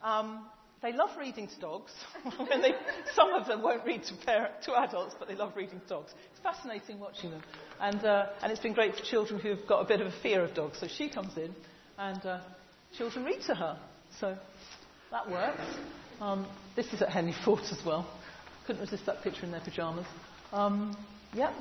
Um, 0.00 0.46
they 0.82 0.92
love 0.92 1.10
reading 1.18 1.48
to 1.48 1.60
dogs. 1.60 1.92
they, 2.38 2.74
some 3.14 3.32
of 3.34 3.46
them 3.46 3.62
won't 3.62 3.84
read 3.84 4.02
to, 4.04 4.50
to, 4.64 4.78
adults, 4.78 5.14
but 5.18 5.28
they 5.28 5.34
love 5.34 5.52
reading 5.56 5.80
to 5.80 5.86
dogs. 5.86 6.12
It's 6.30 6.40
fascinating 6.40 7.00
watching 7.00 7.30
them. 7.30 7.42
And, 7.80 8.04
uh, 8.04 8.26
and 8.42 8.52
it's 8.52 8.60
been 8.60 8.74
great 8.74 8.94
for 8.94 9.02
children 9.02 9.40
who've 9.40 9.66
got 9.66 9.80
a 9.80 9.84
bit 9.84 10.00
of 10.00 10.06
a 10.06 10.22
fear 10.22 10.44
of 10.44 10.54
dogs. 10.54 10.78
So 10.78 10.86
she 10.86 11.08
comes 11.08 11.36
in 11.36 11.54
and 11.98 12.24
uh, 12.24 12.40
children 12.96 13.24
read 13.24 13.40
to 13.46 13.54
her. 13.54 13.78
So 14.20 14.36
that 15.10 15.28
works. 15.28 15.62
Um, 16.20 16.46
this 16.76 16.92
is 16.92 17.02
at 17.02 17.08
Henley 17.08 17.34
Fort 17.44 17.62
as 17.70 17.80
well. 17.84 18.08
Couldn't 18.66 18.82
resist 18.82 19.06
that 19.06 19.22
picture 19.22 19.44
in 19.44 19.50
their 19.50 19.60
pyjamas. 19.60 20.06
Um, 20.52 20.96
yeah, 21.34 21.52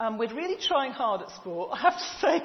um, 0.00 0.16
we're 0.16 0.34
really 0.34 0.56
trying 0.60 0.92
hard 0.92 1.20
at 1.20 1.30
sport. 1.30 1.70
I 1.72 1.78
have 1.78 1.94
to 1.94 2.00
say, 2.20 2.42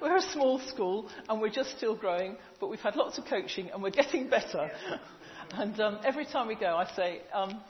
we're 0.00 0.16
a 0.16 0.22
small 0.22 0.60
school 0.60 1.08
and 1.28 1.40
we're 1.40 1.48
just 1.48 1.76
still 1.76 1.96
growing, 1.96 2.36
but 2.60 2.68
we've 2.68 2.78
had 2.78 2.96
lots 2.96 3.18
of 3.18 3.24
coaching 3.24 3.70
and 3.70 3.82
we're 3.82 3.90
getting 3.90 4.28
better. 4.28 4.70
And 5.50 5.80
um, 5.80 5.98
every 6.04 6.26
time 6.26 6.46
we 6.46 6.56
go, 6.56 6.76
I 6.76 6.94
say, 6.94 7.22
um, 7.32 7.62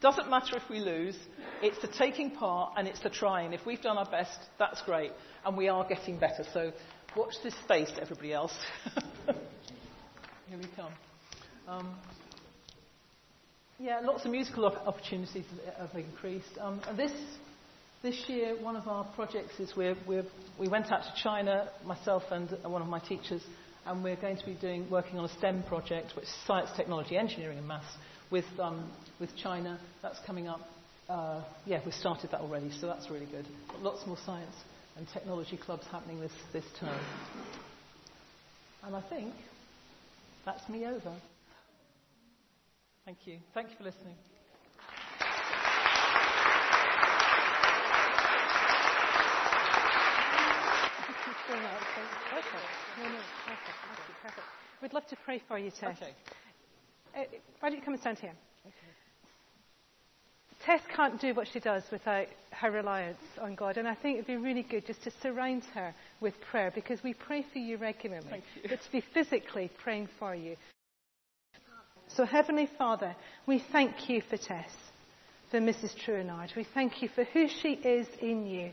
doesn't 0.00 0.30
matter 0.30 0.56
if 0.56 0.62
we 0.70 0.78
lose, 0.80 1.14
it's 1.60 1.78
the 1.82 1.88
taking 1.88 2.30
part 2.30 2.72
and 2.78 2.88
it's 2.88 3.00
the 3.00 3.10
trying. 3.10 3.52
If 3.52 3.66
we've 3.66 3.82
done 3.82 3.98
our 3.98 4.10
best, 4.10 4.38
that's 4.58 4.80
great, 4.80 5.12
and 5.44 5.54
we 5.54 5.68
are 5.68 5.86
getting 5.86 6.18
better. 6.18 6.42
So 6.54 6.72
watch 7.14 7.34
this 7.44 7.54
space, 7.64 7.92
everybody 8.00 8.32
else. 8.32 8.54
Here 9.26 10.56
we 10.56 10.68
come. 10.74 10.92
Um, 11.68 11.94
yeah, 13.78 14.00
lots 14.00 14.24
of 14.24 14.30
musical 14.30 14.64
opportunities 14.64 15.44
have 15.78 15.94
increased. 15.94 16.56
Um, 16.58 16.80
this 16.96 17.12
This 18.00 18.28
year, 18.28 18.54
one 18.62 18.76
of 18.76 18.86
our 18.86 19.04
projects 19.16 19.58
is 19.58 19.72
we're, 19.76 19.96
we're, 20.06 20.24
we 20.56 20.68
went 20.68 20.92
out 20.92 21.02
to 21.02 21.12
China, 21.20 21.68
myself 21.84 22.22
and 22.30 22.48
one 22.62 22.80
of 22.80 22.86
my 22.86 23.00
teachers, 23.00 23.42
and 23.84 24.04
we're 24.04 24.14
going 24.14 24.36
to 24.36 24.46
be 24.46 24.54
doing, 24.54 24.88
working 24.88 25.18
on 25.18 25.24
a 25.24 25.38
STEM 25.38 25.64
project, 25.64 26.14
which 26.14 26.24
is 26.24 26.34
science, 26.46 26.70
technology, 26.76 27.16
engineering, 27.16 27.58
and 27.58 27.66
maths, 27.66 27.86
with, 28.30 28.44
um, 28.60 28.88
with 29.18 29.30
China. 29.36 29.80
That's 30.00 30.18
coming 30.26 30.46
up. 30.46 30.60
Uh, 31.08 31.42
yeah, 31.66 31.80
we 31.84 31.90
started 31.90 32.30
that 32.30 32.40
already, 32.40 32.70
so 32.80 32.86
that's 32.86 33.10
really 33.10 33.26
good. 33.26 33.46
Lots 33.80 34.06
more 34.06 34.18
science 34.24 34.54
and 34.96 35.08
technology 35.12 35.56
clubs 35.56 35.84
happening 35.90 36.20
this, 36.20 36.32
this 36.52 36.64
term. 36.78 37.00
And 38.84 38.94
I 38.94 39.02
think 39.08 39.34
that's 40.44 40.68
me 40.68 40.86
over. 40.86 41.16
Thank 43.04 43.18
you. 43.24 43.38
Thank 43.54 43.70
you 43.70 43.76
for 43.76 43.84
listening. 43.84 44.14
Perfect. 54.22 54.46
We'd 54.82 54.92
love 54.92 55.06
to 55.08 55.16
pray 55.24 55.42
for 55.48 55.58
you, 55.58 55.70
Tess. 55.70 55.96
Okay. 56.00 56.12
Uh, 57.16 57.24
why 57.60 57.68
don't 57.70 57.78
you 57.78 57.84
come 57.84 57.94
and 57.94 58.00
stand 58.00 58.18
here? 58.18 58.32
Tess 60.64 60.80
can't 60.94 61.20
do 61.20 61.34
what 61.34 61.48
she 61.48 61.60
does 61.60 61.82
without 61.90 62.26
her 62.50 62.70
reliance 62.70 63.22
on 63.40 63.54
God, 63.54 63.76
and 63.76 63.86
I 63.88 63.94
think 63.94 64.16
it'd 64.16 64.26
be 64.26 64.36
really 64.36 64.64
good 64.64 64.86
just 64.86 65.02
to 65.04 65.10
surround 65.22 65.62
her 65.74 65.94
with 66.20 66.34
prayer 66.50 66.70
because 66.74 67.02
we 67.02 67.14
pray 67.14 67.44
for 67.52 67.58
you 67.58 67.76
regularly, 67.76 68.26
Thank 68.28 68.44
you. 68.56 68.68
but 68.68 68.82
to 68.82 68.92
be 68.92 69.00
physically 69.14 69.70
praying 69.82 70.08
for 70.18 70.34
you. 70.34 70.56
So, 72.08 72.24
Heavenly 72.24 72.68
Father, 72.76 73.14
we 73.46 73.62
thank 73.72 74.08
you 74.10 74.20
for 74.28 74.36
Tess, 74.36 74.70
for 75.50 75.58
Mrs. 75.58 75.94
Truanard. 76.04 76.54
We 76.56 76.64
thank 76.74 77.02
you 77.02 77.08
for 77.14 77.24
who 77.24 77.48
she 77.48 77.70
is 77.74 78.06
in 78.20 78.46
you. 78.46 78.70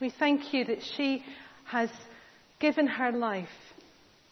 We 0.00 0.10
thank 0.10 0.52
you 0.54 0.64
that 0.64 0.82
she 0.96 1.24
has 1.64 1.90
given 2.62 2.86
her 2.86 3.10
life 3.10 3.48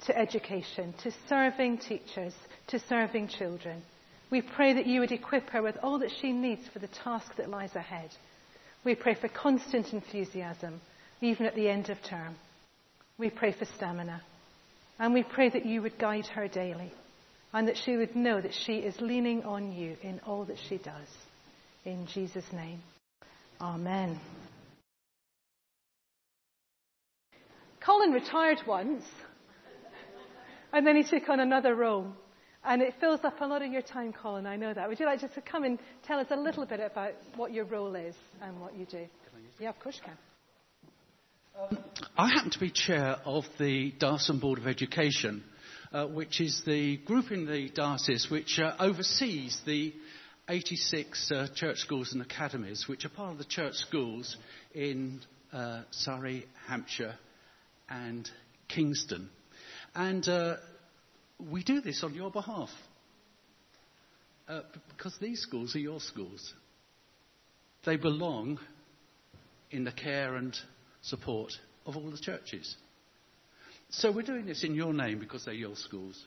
to 0.06 0.16
education, 0.16 0.94
to 1.02 1.12
serving 1.28 1.76
teachers, 1.78 2.32
to 2.68 2.78
serving 2.78 3.26
children. 3.26 3.82
We 4.30 4.40
pray 4.40 4.72
that 4.74 4.86
you 4.86 5.00
would 5.00 5.10
equip 5.10 5.50
her 5.50 5.60
with 5.60 5.76
all 5.82 5.98
that 5.98 6.12
she 6.20 6.30
needs 6.30 6.62
for 6.72 6.78
the 6.78 6.86
task 6.86 7.34
that 7.36 7.50
lies 7.50 7.74
ahead. 7.74 8.10
We 8.84 8.94
pray 8.94 9.14
for 9.14 9.28
constant 9.28 9.92
enthusiasm, 9.92 10.80
even 11.20 11.44
at 11.44 11.56
the 11.56 11.68
end 11.68 11.90
of 11.90 12.00
term. 12.04 12.36
We 13.18 13.30
pray 13.30 13.52
for 13.52 13.64
stamina. 13.64 14.22
And 15.00 15.12
we 15.12 15.24
pray 15.24 15.48
that 15.48 15.66
you 15.66 15.82
would 15.82 15.98
guide 15.98 16.28
her 16.28 16.46
daily 16.46 16.92
and 17.52 17.66
that 17.66 17.78
she 17.84 17.96
would 17.96 18.14
know 18.14 18.40
that 18.40 18.54
she 18.54 18.74
is 18.74 19.00
leaning 19.00 19.42
on 19.42 19.72
you 19.72 19.96
in 20.02 20.20
all 20.24 20.44
that 20.44 20.58
she 20.68 20.78
does. 20.78 21.08
In 21.84 22.06
Jesus' 22.06 22.52
name. 22.52 22.80
Amen. 23.60 24.20
Colin 27.84 28.12
retired 28.12 28.58
once, 28.66 29.04
and 30.72 30.86
then 30.86 30.96
he 30.96 31.02
took 31.02 31.28
on 31.28 31.40
another 31.40 31.74
role. 31.74 32.12
And 32.62 32.82
it 32.82 32.94
fills 33.00 33.20
up 33.24 33.40
a 33.40 33.46
lot 33.46 33.62
of 33.62 33.72
your 33.72 33.80
time, 33.80 34.12
Colin, 34.12 34.46
I 34.46 34.56
know 34.56 34.74
that. 34.74 34.86
Would 34.86 35.00
you 35.00 35.06
like 35.06 35.20
just 35.20 35.34
to 35.34 35.40
come 35.40 35.64
and 35.64 35.78
tell 36.06 36.18
us 36.18 36.26
a 36.30 36.36
little 36.36 36.66
bit 36.66 36.80
about 36.80 37.12
what 37.36 37.54
your 37.54 37.64
role 37.64 37.94
is 37.94 38.14
and 38.42 38.60
what 38.60 38.76
you 38.76 38.84
do? 38.84 39.06
Yeah, 39.58 39.70
of 39.70 39.80
course 39.80 39.98
you 39.98 40.02
can. 40.04 40.18
I 42.16 42.28
happen 42.28 42.50
to 42.50 42.58
be 42.58 42.70
chair 42.70 43.16
of 43.24 43.44
the 43.58 43.92
Diocesan 43.98 44.40
Board 44.40 44.58
of 44.58 44.66
Education, 44.66 45.42
uh, 45.92 46.06
which 46.06 46.40
is 46.40 46.62
the 46.66 46.98
group 46.98 47.30
in 47.30 47.46
the 47.46 47.70
diocese 47.70 48.28
which 48.30 48.58
uh, 48.58 48.76
oversees 48.78 49.60
the 49.66 49.92
86 50.48 51.30
uh, 51.30 51.46
church 51.54 51.78
schools 51.78 52.12
and 52.12 52.22
academies, 52.22 52.84
which 52.88 53.04
are 53.04 53.10
part 53.10 53.32
of 53.32 53.38
the 53.38 53.44
church 53.44 53.74
schools 53.74 54.36
in 54.74 55.20
uh, 55.52 55.82
Surrey, 55.90 56.46
Hampshire, 56.66 57.16
and 57.90 58.30
Kingston. 58.68 59.28
And 59.94 60.26
uh, 60.28 60.56
we 61.50 61.64
do 61.64 61.80
this 61.80 62.02
on 62.04 62.14
your 62.14 62.30
behalf 62.30 62.70
uh, 64.48 64.60
because 64.88 65.16
these 65.20 65.40
schools 65.40 65.74
are 65.74 65.80
your 65.80 66.00
schools. 66.00 66.54
They 67.84 67.96
belong 67.96 68.58
in 69.70 69.84
the 69.84 69.92
care 69.92 70.36
and 70.36 70.56
support 71.02 71.52
of 71.86 71.96
all 71.96 72.10
the 72.10 72.18
churches. 72.18 72.76
So 73.90 74.12
we're 74.12 74.22
doing 74.22 74.46
this 74.46 74.62
in 74.62 74.74
your 74.74 74.92
name 74.92 75.18
because 75.18 75.44
they're 75.44 75.54
your 75.54 75.76
schools. 75.76 76.22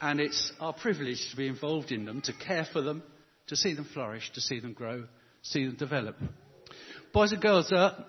And 0.00 0.20
it's 0.20 0.52
our 0.60 0.72
privilege 0.72 1.30
to 1.30 1.36
be 1.36 1.46
involved 1.46 1.92
in 1.92 2.04
them, 2.04 2.20
to 2.22 2.32
care 2.32 2.66
for 2.70 2.80
them, 2.80 3.02
to 3.48 3.56
see 3.56 3.74
them 3.74 3.86
flourish, 3.92 4.30
to 4.34 4.40
see 4.40 4.60
them 4.60 4.72
grow, 4.72 5.04
see 5.42 5.66
them 5.66 5.76
develop. 5.76 6.16
Boys 7.12 7.32
and 7.32 7.42
girls, 7.42 7.70
uh, 7.72 8.04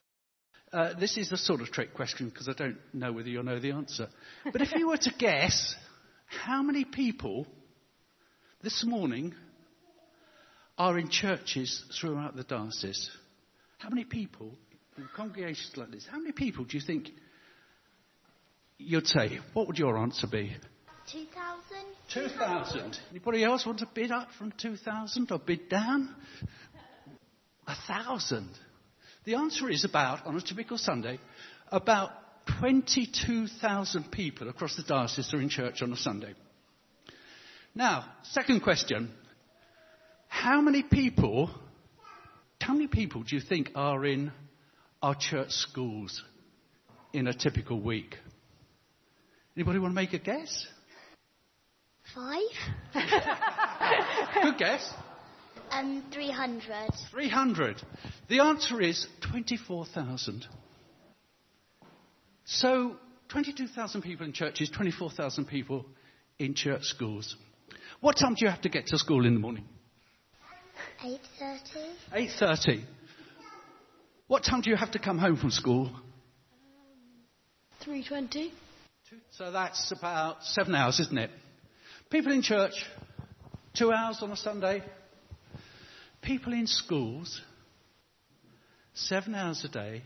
uh, 0.76 0.94
this 1.00 1.16
is 1.16 1.32
a 1.32 1.38
sort 1.38 1.62
of 1.62 1.72
trick 1.72 1.94
question 1.94 2.28
because 2.28 2.50
I 2.50 2.54
don't 2.54 2.78
know 2.94 3.14
whether 3.14 3.30
you'll 3.30 3.46
know 3.46 3.60
the 3.60 3.72
answer. 3.72 4.10
But 4.52 4.62
if 4.62 4.76
you 4.76 4.90
were 4.90 4.98
to 4.98 5.12
guess 5.18 5.74
how 6.26 6.62
many 6.64 6.84
people 6.84 7.48
this 8.62 8.84
morning 8.86 9.34
are 10.78 11.00
in 11.00 11.10
churches 11.10 11.82
throughout 11.98 12.36
the 12.36 12.44
diocese, 12.44 13.10
how 13.78 13.88
many 13.88 14.04
people 14.04 14.52
in 14.98 15.08
congregations 15.16 15.72
like 15.78 15.92
this, 15.92 16.06
how 16.12 16.20
many 16.20 16.34
people 16.34 16.66
do 16.66 16.78
you 16.78 16.84
think 16.86 17.08
you'd 18.78 19.08
say? 19.08 19.40
What 19.54 19.68
would 19.68 19.78
your 19.78 19.98
answer 19.98 20.28
be? 20.28 20.58
2000? 21.10 22.32
2,000. 22.32 23.00
Anybody 23.12 23.46
else 23.46 23.66
want 23.66 23.80
to 23.80 23.88
bid 23.94 24.12
up 24.12 24.28
from 24.38 24.52
2,000 24.58 25.32
or 25.32 25.40
bid 25.40 25.70
down? 25.70 26.14
A 27.66 27.76
thousand. 27.88 28.50
The 29.26 29.36
answer 29.36 29.70
is 29.70 29.84
about, 29.84 30.26
on 30.28 30.36
a 30.36 30.42
typical 30.42 30.78
Sunday, 30.78 31.20
about 31.72 32.12
22,000 32.60 34.12
people 34.12 34.50
across 34.50 34.76
the 34.76 34.84
diocese 34.84 35.34
are 35.34 35.42
in 35.42 35.50
church 35.50 35.82
on 35.82 35.92
a 35.92 35.98
Sunday. 35.98 36.34
Now, 37.74 38.06
second 38.24 38.62
question. 38.62 39.12
How 40.28 40.62
many 40.62 40.84
people, 40.84 41.50
how 42.62 42.74
many 42.74 42.88
people 42.88 43.24
do 43.24 43.36
you 43.36 43.42
think 43.42 43.72
are 43.74 44.06
in 44.06 44.32
our 45.02 45.16
church 45.16 45.52
schools 45.52 46.24
in 47.12 47.28
a 47.28 47.34
typical 47.34 47.82
week? 47.82 48.16
Anybody 49.58 49.80
want 49.80 49.92
to 49.92 49.96
make 49.96 50.14
a 50.14 50.20
guess? 50.20 50.68
Five? 52.14 52.42
Good 54.44 54.58
guess. 54.60 54.94
Um, 55.76 56.04
300. 56.14 56.90
300. 57.12 57.82
The 58.30 58.40
answer 58.40 58.82
is 58.82 59.08
24,000. 59.30 60.48
So, 62.46 62.96
22,000 63.30 64.02
people 64.02 64.26
in 64.26 64.32
churches, 64.32 64.70
24,000 64.70 65.46
people 65.46 65.86
in 66.40 66.54
church 66.54 66.84
schools. 66.84 67.36
What 68.00 68.18
time 68.18 68.36
do 68.36 68.46
you 68.46 68.52
have 68.52 68.62
to 68.62 68.70
get 68.70 68.88
to 68.88 68.98
school 68.98 69.26
in 69.26 69.34
the 69.34 69.40
morning? 69.40 69.66
8.30? 71.04 71.60
8.30. 72.14 72.84
What 74.28 74.44
time 74.44 74.62
do 74.62 74.70
you 74.70 74.76
have 74.78 74.92
to 74.92 75.00
come 75.00 75.18
home 75.18 75.36
from 75.36 75.52
school? 75.52 75.92
3.20? 77.86 78.50
So 79.32 79.52
that's 79.52 79.92
about 79.92 80.44
seven 80.44 80.74
hours, 80.74 81.00
isn't 81.00 81.18
it? 81.18 81.32
People 82.10 82.32
in 82.32 82.42
church, 82.42 82.74
two 83.74 83.92
hours 83.92 84.20
on 84.22 84.32
a 84.32 84.38
Sunday. 84.38 84.82
People 86.26 86.54
in 86.54 86.66
schools, 86.66 87.40
seven 88.96 89.36
hours 89.36 89.64
a 89.64 89.68
day, 89.68 90.02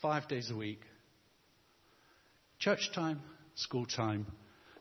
five 0.00 0.26
days 0.26 0.50
a 0.50 0.56
week. 0.56 0.80
Church 2.58 2.90
time, 2.92 3.20
school 3.54 3.86
time, 3.86 4.26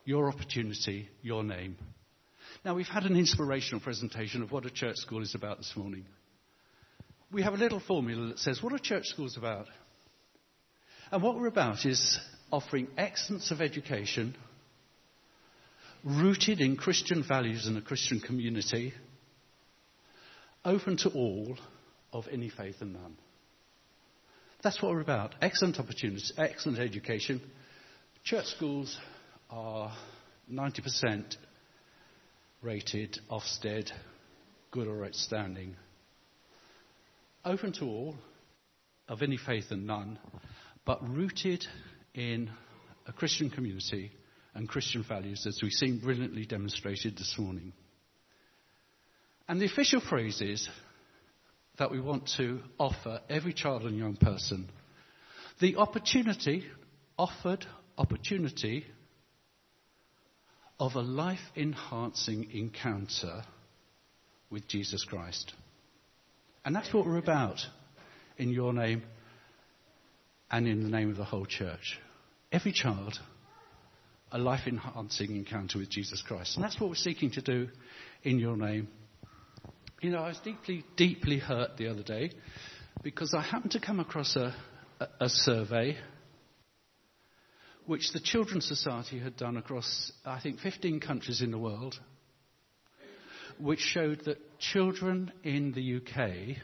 your 0.03 0.27
opportunity, 0.27 1.07
your 1.21 1.43
name. 1.43 1.77
Now, 2.65 2.73
we've 2.73 2.87
had 2.87 3.03
an 3.03 3.15
inspirational 3.15 3.79
presentation 3.79 4.41
of 4.41 4.51
what 4.51 4.65
a 4.65 4.71
church 4.71 4.95
school 4.97 5.21
is 5.21 5.35
about 5.35 5.57
this 5.57 5.73
morning. 5.75 6.05
We 7.31 7.43
have 7.43 7.53
a 7.53 7.57
little 7.57 7.79
formula 7.79 8.29
that 8.29 8.39
says 8.39 8.61
what 8.63 8.73
a 8.73 8.79
church 8.79 9.05
school 9.05 9.27
is 9.27 9.37
about. 9.37 9.67
And 11.11 11.21
what 11.21 11.35
we're 11.35 11.45
about 11.45 11.85
is 11.85 12.19
offering 12.51 12.87
excellence 12.97 13.51
of 13.51 13.61
education 13.61 14.35
rooted 16.03 16.59
in 16.59 16.75
Christian 16.75 17.23
values 17.27 17.67
and 17.67 17.77
a 17.77 17.81
Christian 17.81 18.19
community, 18.19 18.93
open 20.63 20.97
to 20.97 21.09
all 21.09 21.57
of 22.13 22.25
any 22.31 22.49
faith 22.49 22.75
and 22.81 22.93
none. 22.93 23.17
That's 24.63 24.81
what 24.81 24.91
we're 24.91 25.01
about. 25.01 25.35
Excellent 25.41 25.79
opportunities, 25.79 26.31
excellent 26.37 26.79
education. 26.79 27.41
Church 28.23 28.45
schools 28.45 28.97
are 29.49 29.91
90% 30.51 31.35
rated 32.61 33.17
Ofsted, 33.29 33.89
good 34.69 34.87
or 34.87 35.05
outstanding. 35.05 35.75
Open 37.43 37.73
to 37.73 37.85
all, 37.85 38.15
of 39.07 39.23
any 39.23 39.37
faith 39.37 39.65
and 39.71 39.87
none, 39.87 40.19
but 40.85 41.07
rooted 41.09 41.65
in 42.13 42.49
a 43.07 43.13
Christian 43.13 43.49
community 43.49 44.11
and 44.53 44.69
Christian 44.69 45.03
values 45.07 45.45
as 45.47 45.59
we've 45.61 45.71
seen 45.71 45.99
brilliantly 45.99 46.45
demonstrated 46.45 47.17
this 47.17 47.35
morning. 47.37 47.73
And 49.51 49.59
the 49.59 49.65
official 49.65 49.99
phrase 49.99 50.39
is 50.39 50.69
that 51.77 51.91
we 51.91 51.99
want 51.99 52.31
to 52.37 52.61
offer 52.79 53.19
every 53.29 53.51
child 53.51 53.81
and 53.81 53.97
young 53.97 54.15
person 54.15 54.69
the 55.59 55.75
opportunity, 55.75 56.63
offered 57.19 57.65
opportunity, 57.97 58.85
of 60.79 60.95
a 60.95 61.01
life 61.01 61.41
enhancing 61.57 62.49
encounter 62.53 63.43
with 64.49 64.69
Jesus 64.69 65.03
Christ. 65.03 65.53
And 66.63 66.73
that's 66.73 66.93
what 66.93 67.05
we're 67.05 67.17
about 67.17 67.59
in 68.37 68.51
your 68.51 68.71
name 68.71 69.03
and 70.49 70.65
in 70.65 70.81
the 70.81 70.89
name 70.89 71.11
of 71.11 71.17
the 71.17 71.25
whole 71.25 71.45
church. 71.45 71.99
Every 72.53 72.71
child, 72.71 73.19
a 74.31 74.37
life 74.37 74.65
enhancing 74.65 75.35
encounter 75.35 75.77
with 75.77 75.89
Jesus 75.89 76.23
Christ. 76.25 76.55
And 76.55 76.63
that's 76.63 76.79
what 76.79 76.89
we're 76.89 76.95
seeking 76.95 77.31
to 77.31 77.41
do 77.41 77.67
in 78.23 78.39
your 78.39 78.55
name. 78.55 78.87
You 80.01 80.09
know, 80.09 80.23
I 80.23 80.29
was 80.29 80.39
deeply, 80.39 80.83
deeply 80.97 81.37
hurt 81.37 81.77
the 81.77 81.87
other 81.87 82.01
day 82.01 82.31
because 83.03 83.35
I 83.35 83.41
happened 83.43 83.73
to 83.73 83.79
come 83.79 83.99
across 83.99 84.35
a, 84.35 84.55
a, 84.99 85.25
a 85.25 85.29
survey 85.29 85.95
which 87.85 88.11
the 88.11 88.19
Children's 88.19 88.65
Society 88.65 89.19
had 89.19 89.37
done 89.37 89.57
across, 89.57 90.11
I 90.25 90.39
think, 90.39 90.59
15 90.59 91.01
countries 91.01 91.43
in 91.43 91.51
the 91.51 91.59
world, 91.59 91.99
which 93.59 93.79
showed 93.79 94.25
that 94.25 94.39
children 94.59 95.31
in 95.43 95.71
the 95.71 95.97
UK 95.97 96.57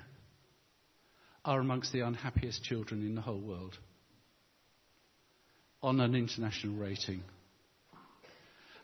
are 1.45 1.59
amongst 1.59 1.93
the 1.93 1.99
unhappiest 1.99 2.63
children 2.63 3.01
in 3.03 3.13
the 3.13 3.21
whole 3.21 3.39
world 3.39 3.77
on 5.83 5.99
an 5.99 6.15
international 6.15 6.73
rating. 6.73 7.21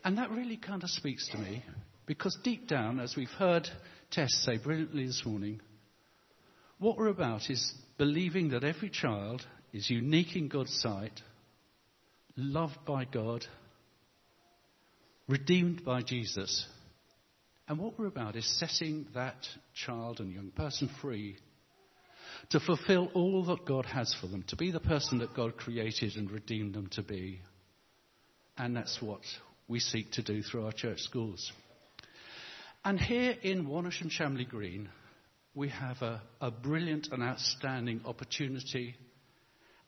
And 0.03 0.19
that 0.19 0.29
really 0.29 0.57
kind 0.57 0.83
of 0.83 0.91
speaks 0.91 1.27
to 1.29 1.39
me 1.39 1.63
because 2.05 2.37
deep 2.43 2.67
down, 2.67 2.99
as 2.99 3.15
we've 3.15 3.29
heard 3.29 3.67
Tess 4.13 4.43
say 4.45 4.57
brilliantly 4.57 5.07
this 5.07 5.23
morning, 5.25 5.59
what 6.77 6.99
we're 6.99 7.07
about 7.07 7.49
is 7.49 7.73
believing 7.97 8.49
that 8.49 8.63
every 8.63 8.91
child 8.91 9.43
is 9.73 9.89
unique 9.89 10.35
in 10.35 10.49
God's 10.49 10.79
sight 10.81 11.19
loved 12.35 12.77
by 12.85 13.05
God, 13.05 13.43
redeemed 15.27 15.83
by 15.83 16.03
Jesus. 16.03 16.67
And 17.67 17.79
what 17.79 17.97
we're 17.97 18.05
about 18.05 18.35
is 18.35 18.45
setting 18.59 19.07
that 19.15 19.47
child 19.73 20.19
and 20.19 20.31
young 20.31 20.51
person 20.51 20.91
free 21.01 21.37
to 22.51 22.59
fulfill 22.59 23.09
all 23.15 23.43
that 23.45 23.65
God 23.65 23.87
has 23.87 24.15
for 24.21 24.27
them, 24.27 24.43
to 24.49 24.55
be 24.55 24.69
the 24.69 24.79
person 24.79 25.17
that 25.19 25.35
God 25.35 25.57
created 25.57 26.17
and 26.17 26.29
redeemed 26.29 26.75
them 26.75 26.87
to 26.91 27.01
be. 27.01 27.41
And 28.59 28.75
that's 28.75 29.01
what 29.01 29.21
we 29.67 29.79
seek 29.79 30.11
to 30.11 30.21
do 30.21 30.43
through 30.43 30.65
our 30.65 30.71
church 30.71 30.99
schools. 30.99 31.51
And 32.85 32.99
here 32.99 33.35
in 33.41 33.65
Wonersh 33.65 34.01
and 34.01 34.49
Green, 34.49 34.89
we 35.55 35.69
have 35.69 36.01
a, 36.01 36.21
a 36.41 36.51
brilliant 36.51 37.09
and 37.11 37.23
outstanding 37.23 38.01
opportunity 38.05 38.95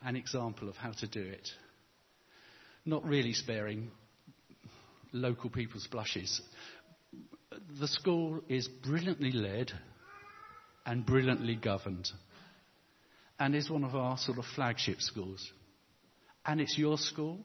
and 0.01 0.15
example 0.15 0.69
of 0.69 0.75
how 0.75 0.91
to 0.91 1.07
do 1.07 1.21
it 1.21 1.49
not 2.85 3.03
really 3.03 3.33
sparing 3.33 3.89
local 5.11 5.49
people's 5.49 5.87
blushes. 5.87 6.41
The 7.79 7.87
school 7.87 8.41
is 8.47 8.67
brilliantly 8.67 9.31
led 9.31 9.71
and 10.85 11.05
brilliantly 11.05 11.55
governed 11.55 12.07
and 13.39 13.55
is 13.55 13.69
one 13.69 13.83
of 13.83 13.95
our 13.95 14.17
sort 14.17 14.37
of 14.37 14.45
flagship 14.55 15.01
schools. 15.01 15.51
And 16.45 16.61
it's 16.61 16.77
your 16.77 16.97
school 16.97 17.39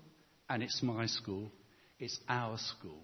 and 0.49 0.63
it's 0.63 0.83
my 0.83 1.07
school. 1.07 1.51
It's 1.99 2.19
our 2.29 2.59
school. 2.59 3.01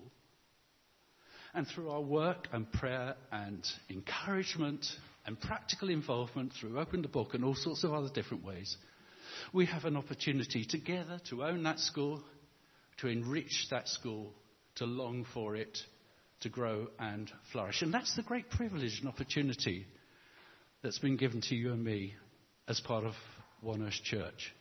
And 1.55 1.67
through 1.67 1.91
our 1.91 2.01
work 2.01 2.49
and 2.53 2.71
prayer 2.73 3.15
and 3.33 3.65
encouragement 3.89 4.87
and 5.25 5.41
practical 5.41 5.89
involvement 5.89 6.53
through 6.53 6.79
Open 6.79 7.03
the 7.03 7.09
Book 7.09 7.35
and 7.35 7.45
all 7.45 7.55
sorts 7.55 7.85
of 7.85 7.93
other 7.93 8.11
different 8.13 8.45
ways, 8.45 8.77
we 9.53 9.67
have 9.67 9.85
an 9.85 9.97
opportunity 9.97 10.65
together 10.65 11.21
to 11.31 11.45
own 11.45 11.63
that 11.65 11.79
school, 11.79 12.23
to 12.99 13.09
enrich 13.09 13.67
that 13.71 13.89
school, 13.89 14.33
to 14.77 14.85
long 14.85 15.27
for 15.33 15.57
it, 15.57 15.79
to 16.41 16.49
grow 16.49 16.89
and 16.99 17.31
flourish. 17.53 17.83
And 17.83 17.93
that's 17.93 18.15
the 18.17 18.23
great 18.23 18.51
privilege 18.51 18.99
and 19.01 19.09
opportunity 19.09 19.87
that's 20.83 20.99
been 20.99 21.17
given 21.17 21.41
to 21.43 21.55
you 21.55 21.73
and 21.73 21.83
me 21.83 22.15
as 22.69 22.81
part 22.81 23.05
of 23.05 23.15
Wonersh 23.65 24.03
Church. 24.03 24.55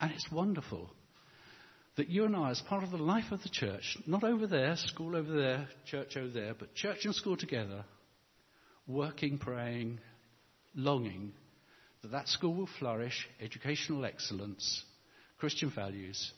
And 0.00 0.12
it's 0.12 0.30
wonderful 0.30 0.90
that 1.96 2.08
you 2.08 2.24
and 2.24 2.36
I, 2.36 2.50
as 2.50 2.60
part 2.62 2.82
of 2.82 2.90
the 2.90 2.96
life 2.96 3.32
of 3.32 3.42
the 3.42 3.48
church, 3.48 3.98
not 4.06 4.24
over 4.24 4.46
there, 4.46 4.76
school 4.76 5.16
over 5.16 5.32
there, 5.32 5.68
church 5.86 6.16
over 6.16 6.28
there, 6.28 6.54
but 6.54 6.74
church 6.74 7.04
and 7.04 7.14
school 7.14 7.36
together, 7.36 7.84
working, 8.86 9.38
praying, 9.38 9.98
longing 10.74 11.32
that 12.02 12.12
that 12.12 12.28
school 12.28 12.54
will 12.54 12.68
flourish, 12.78 13.28
educational 13.40 14.04
excellence, 14.04 14.84
Christian 15.38 15.70
values, 15.70 16.32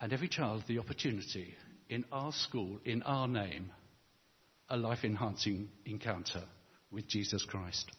and 0.00 0.12
every 0.12 0.28
child 0.28 0.64
the 0.66 0.78
opportunity 0.78 1.54
in 1.88 2.04
our 2.10 2.32
school, 2.32 2.80
in 2.84 3.02
our 3.02 3.28
name, 3.28 3.70
a 4.68 4.76
life 4.76 5.04
enhancing 5.04 5.68
encounter 5.84 6.42
with 6.90 7.06
Jesus 7.06 7.44
Christ. 7.44 7.90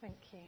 Thank 0.00 0.16
you. 0.32 0.40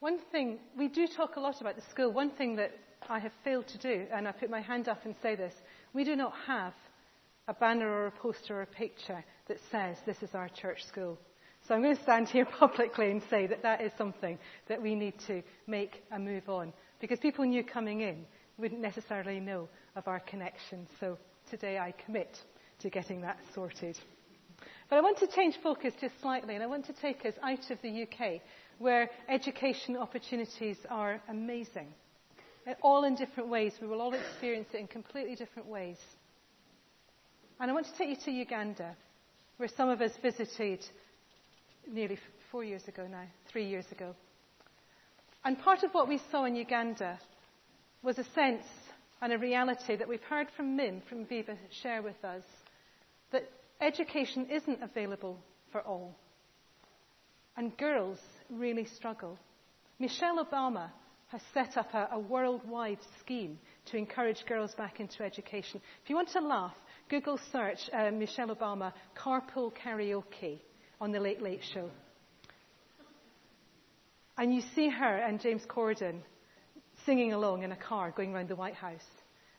One 0.00 0.18
thing, 0.32 0.58
we 0.78 0.88
do 0.88 1.06
talk 1.06 1.36
a 1.36 1.40
lot 1.40 1.60
about 1.60 1.76
the 1.76 1.82
school. 1.90 2.10
One 2.10 2.30
thing 2.30 2.56
that 2.56 2.72
I 3.10 3.18
have 3.18 3.32
failed 3.44 3.68
to 3.68 3.78
do, 3.78 4.06
and 4.10 4.26
I 4.26 4.32
put 4.32 4.48
my 4.48 4.62
hand 4.62 4.88
up 4.88 5.04
and 5.04 5.14
say 5.22 5.36
this, 5.36 5.52
we 5.92 6.04
do 6.04 6.16
not 6.16 6.32
have 6.46 6.72
a 7.48 7.52
banner 7.52 7.86
or 7.86 8.06
a 8.06 8.10
poster 8.10 8.56
or 8.56 8.62
a 8.62 8.66
picture 8.66 9.22
that 9.48 9.58
says 9.70 9.98
this 10.06 10.22
is 10.22 10.34
our 10.34 10.48
church 10.48 10.86
school. 10.86 11.18
So 11.68 11.74
I'm 11.74 11.82
going 11.82 11.96
to 11.96 12.02
stand 12.02 12.30
here 12.30 12.46
publicly 12.58 13.10
and 13.10 13.22
say 13.28 13.46
that 13.48 13.62
that 13.62 13.82
is 13.82 13.92
something 13.98 14.38
that 14.68 14.80
we 14.80 14.94
need 14.94 15.18
to 15.26 15.42
make 15.66 16.02
a 16.10 16.18
move 16.18 16.48
on. 16.48 16.72
Because 16.98 17.18
people 17.18 17.44
new 17.44 17.62
coming 17.62 18.00
in 18.00 18.24
wouldn't 18.56 18.80
necessarily 18.80 19.38
know 19.38 19.68
of 19.96 20.08
our 20.08 20.20
connection. 20.20 20.86
So 20.98 21.18
today 21.50 21.78
I 21.78 21.92
commit 22.06 22.38
to 22.78 22.88
getting 22.88 23.20
that 23.20 23.38
sorted. 23.54 23.98
But 24.88 24.96
I 24.96 25.02
want 25.02 25.18
to 25.18 25.26
change 25.26 25.56
focus 25.62 25.92
just 26.00 26.18
slightly 26.22 26.54
and 26.54 26.64
I 26.64 26.66
want 26.66 26.86
to 26.86 26.94
take 26.94 27.26
us 27.26 27.34
out 27.42 27.70
of 27.70 27.82
the 27.82 28.02
UK 28.02 28.40
where 28.80 29.08
education 29.28 29.96
opportunities 29.96 30.78
are 30.90 31.20
amazing 31.28 31.86
all 32.82 33.04
in 33.04 33.14
different 33.14 33.48
ways. 33.48 33.72
We 33.80 33.86
will 33.86 34.00
all 34.00 34.14
experience 34.14 34.68
it 34.72 34.78
in 34.78 34.86
completely 34.86 35.34
different 35.34 35.68
ways. 35.68 35.96
And 37.58 37.70
I 37.70 37.74
want 37.74 37.86
to 37.86 37.96
take 37.96 38.08
you 38.08 38.16
to 38.24 38.30
Uganda, 38.30 38.96
where 39.56 39.68
some 39.68 39.88
of 39.88 40.00
us 40.00 40.12
visited 40.22 40.84
nearly 41.90 42.18
four 42.50 42.64
years 42.64 42.86
ago 42.88 43.06
now, 43.10 43.24
three 43.50 43.66
years 43.66 43.86
ago. 43.92 44.14
And 45.44 45.58
part 45.58 45.82
of 45.82 45.92
what 45.92 46.08
we 46.08 46.20
saw 46.30 46.44
in 46.44 46.56
Uganda 46.56 47.18
was 48.02 48.18
a 48.18 48.24
sense 48.34 48.64
and 49.20 49.32
a 49.32 49.38
reality 49.38 49.96
that 49.96 50.08
we've 50.08 50.22
heard 50.22 50.48
from 50.56 50.76
Mim, 50.76 51.02
from 51.08 51.26
Viva, 51.26 51.56
share 51.82 52.02
with 52.02 52.22
us 52.24 52.42
that 53.32 53.50
education 53.80 54.46
isn't 54.50 54.82
available 54.82 55.38
for 55.72 55.82
all. 55.82 56.16
And 57.56 57.76
girls 57.76 58.18
really 58.48 58.86
struggle. 58.86 59.38
Michelle 59.98 60.44
Obama 60.44 60.90
has 61.28 61.40
set 61.54 61.76
up 61.76 61.94
a, 61.94 62.08
a, 62.12 62.18
worldwide 62.18 62.98
scheme 63.20 63.58
to 63.86 63.96
encourage 63.96 64.44
girls 64.46 64.74
back 64.74 64.98
into 64.98 65.22
education. 65.22 65.80
If 66.02 66.10
you 66.10 66.16
want 66.16 66.30
to 66.30 66.40
laugh, 66.40 66.74
Google 67.08 67.38
search 67.52 67.78
uh, 67.92 68.10
Michelle 68.10 68.54
Obama 68.54 68.92
carpool 69.16 69.72
karaoke 69.72 70.58
on 71.00 71.12
the 71.12 71.20
Late 71.20 71.40
Late 71.40 71.62
Show. 71.72 71.90
And 74.36 74.54
you 74.54 74.62
see 74.74 74.88
her 74.88 75.16
and 75.18 75.40
James 75.40 75.62
Corden 75.68 76.20
singing 77.04 77.32
along 77.32 77.62
in 77.62 77.72
a 77.72 77.76
car 77.76 78.10
going 78.10 78.34
around 78.34 78.48
the 78.48 78.56
White 78.56 78.74
House. 78.74 79.06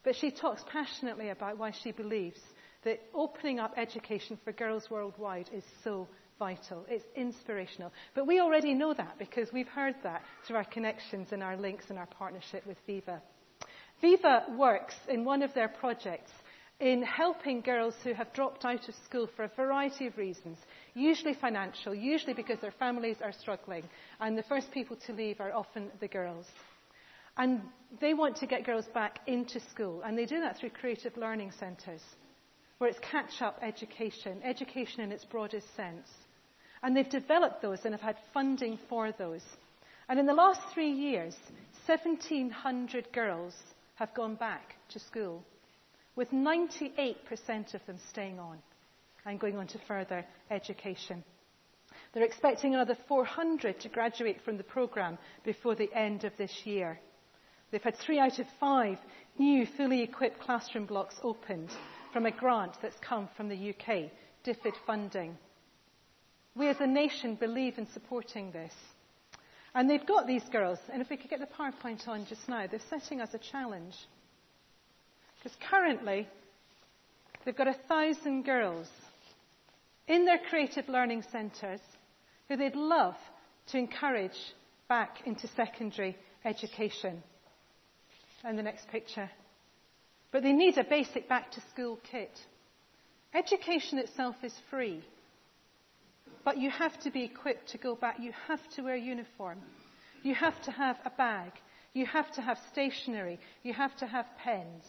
But 0.03 0.15
she 0.15 0.31
talks 0.31 0.63
passionately 0.71 1.29
about 1.29 1.57
why 1.57 1.71
she 1.83 1.91
believes 1.91 2.39
that 2.83 2.99
opening 3.13 3.59
up 3.59 3.75
education 3.77 4.39
for 4.43 4.51
girls 4.51 4.89
worldwide 4.89 5.49
is 5.53 5.63
so 5.83 6.07
vital. 6.41 6.83
It's 6.89 7.05
inspirational. 7.15 7.93
But 8.15 8.25
we 8.25 8.39
already 8.39 8.73
know 8.73 8.95
that 8.95 9.19
because 9.19 9.53
we've 9.53 9.67
heard 9.67 9.93
that 10.01 10.23
through 10.47 10.55
our 10.55 10.63
connections 10.63 11.27
and 11.31 11.43
our 11.43 11.55
links 11.55 11.85
and 11.89 11.99
our 11.99 12.07
partnership 12.07 12.65
with 12.65 12.77
Viva. 12.87 13.21
Viva 14.01 14.45
works 14.57 14.95
in 15.07 15.23
one 15.23 15.43
of 15.43 15.53
their 15.53 15.67
projects 15.67 16.31
in 16.79 17.03
helping 17.03 17.61
girls 17.61 17.93
who 18.03 18.11
have 18.13 18.33
dropped 18.33 18.65
out 18.65 18.89
of 18.89 18.95
school 19.05 19.29
for 19.35 19.43
a 19.43 19.51
variety 19.55 20.07
of 20.07 20.17
reasons, 20.17 20.57
usually 20.95 21.35
financial, 21.35 21.93
usually 21.93 22.33
because 22.33 22.59
their 22.59 22.71
families 22.71 23.17
are 23.23 23.31
struggling, 23.31 23.83
and 24.19 24.35
the 24.35 24.49
first 24.49 24.71
people 24.71 24.97
to 25.05 25.13
leave 25.13 25.39
are 25.39 25.53
often 25.53 25.91
the 25.99 26.07
girls. 26.07 26.47
And 27.37 27.61
they 27.99 28.15
want 28.15 28.37
to 28.37 28.47
get 28.47 28.65
girls 28.65 28.87
back 28.95 29.19
into 29.27 29.59
school, 29.59 30.01
and 30.03 30.17
they 30.17 30.25
do 30.25 30.39
that 30.39 30.57
through 30.57 30.71
creative 30.71 31.15
learning 31.17 31.51
centres, 31.59 32.01
where 32.79 32.89
it's 32.89 32.99
catch 33.11 33.43
up 33.43 33.59
education, 33.61 34.41
education 34.43 35.01
in 35.01 35.11
its 35.11 35.23
broadest 35.23 35.67
sense. 35.75 36.09
And 36.83 36.95
they've 36.95 37.09
developed 37.09 37.61
those 37.61 37.85
and 37.85 37.93
have 37.93 38.01
had 38.01 38.17
funding 38.33 38.79
for 38.89 39.11
those. 39.11 39.43
And 40.09 40.19
in 40.19 40.25
the 40.25 40.33
last 40.33 40.61
three 40.73 40.91
years, 40.91 41.35
1,700 41.85 43.11
girls 43.13 43.53
have 43.95 44.13
gone 44.13 44.35
back 44.35 44.75
to 44.89 44.99
school, 44.99 45.43
with 46.15 46.31
98% 46.31 47.73
of 47.73 47.85
them 47.85 47.97
staying 48.09 48.39
on 48.39 48.57
and 49.25 49.39
going 49.39 49.57
on 49.57 49.67
to 49.67 49.79
further 49.87 50.25
education. 50.49 51.23
They're 52.13 52.23
expecting 52.23 52.73
another 52.73 52.97
400 53.07 53.79
to 53.81 53.89
graduate 53.89 54.41
from 54.43 54.57
the 54.57 54.63
programme 54.63 55.17
before 55.43 55.75
the 55.75 55.89
end 55.93 56.23
of 56.23 56.33
this 56.37 56.65
year. 56.65 56.99
They've 57.71 57.81
had 57.81 57.95
three 57.97 58.19
out 58.19 58.39
of 58.39 58.47
five 58.59 58.97
new 59.37 59.65
fully 59.65 60.01
equipped 60.01 60.39
classroom 60.39 60.85
blocks 60.85 61.15
opened 61.23 61.69
from 62.11 62.25
a 62.25 62.31
grant 62.31 62.73
that's 62.81 62.99
come 62.99 63.29
from 63.37 63.47
the 63.47 63.69
UK, 63.69 64.11
DFID 64.45 64.73
funding. 64.85 65.37
We 66.55 66.67
as 66.67 66.79
a 66.79 66.87
nation 66.87 67.35
believe 67.35 67.77
in 67.77 67.87
supporting 67.93 68.51
this. 68.51 68.73
And 69.73 69.89
they've 69.89 70.05
got 70.05 70.27
these 70.27 70.43
girls, 70.51 70.79
and 70.91 71.01
if 71.01 71.09
we 71.09 71.15
could 71.15 71.29
get 71.29 71.39
the 71.39 71.47
PowerPoint 71.47 72.07
on 72.07 72.25
just 72.25 72.47
now, 72.49 72.67
they're 72.67 72.79
setting 72.89 73.21
us 73.21 73.29
a 73.33 73.37
challenge. 73.37 73.95
Because 75.37 75.57
currently, 75.69 76.27
they've 77.45 77.55
got 77.55 77.67
a 77.67 77.75
thousand 77.87 78.43
girls 78.43 78.87
in 80.07 80.25
their 80.25 80.39
creative 80.49 80.89
learning 80.89 81.23
centres 81.31 81.79
who 82.49 82.57
they'd 82.57 82.75
love 82.75 83.15
to 83.67 83.77
encourage 83.77 84.37
back 84.89 85.19
into 85.25 85.47
secondary 85.55 86.17
education. 86.43 87.23
And 88.43 88.57
the 88.57 88.63
next 88.63 88.89
picture. 88.89 89.29
But 90.31 90.43
they 90.43 90.51
need 90.51 90.77
a 90.77 90.83
basic 90.83 91.29
back 91.29 91.51
to 91.51 91.61
school 91.71 91.97
kit. 92.11 92.31
Education 93.33 93.99
itself 93.99 94.35
is 94.43 94.53
free. 94.69 95.01
But 96.43 96.57
you 96.57 96.69
have 96.69 96.99
to 97.01 97.11
be 97.11 97.23
equipped 97.23 97.69
to 97.69 97.77
go 97.77 97.95
back. 97.95 98.17
You 98.19 98.31
have 98.47 98.67
to 98.75 98.81
wear 98.81 98.95
uniform. 98.95 99.59
You 100.23 100.35
have 100.35 100.59
to 100.63 100.71
have 100.71 100.97
a 101.05 101.09
bag. 101.11 101.51
You 101.93 102.05
have 102.05 102.31
to 102.33 102.41
have 102.41 102.57
stationery. 102.71 103.39
You 103.63 103.73
have 103.73 103.95
to 103.97 104.07
have 104.07 104.25
pens. 104.43 104.85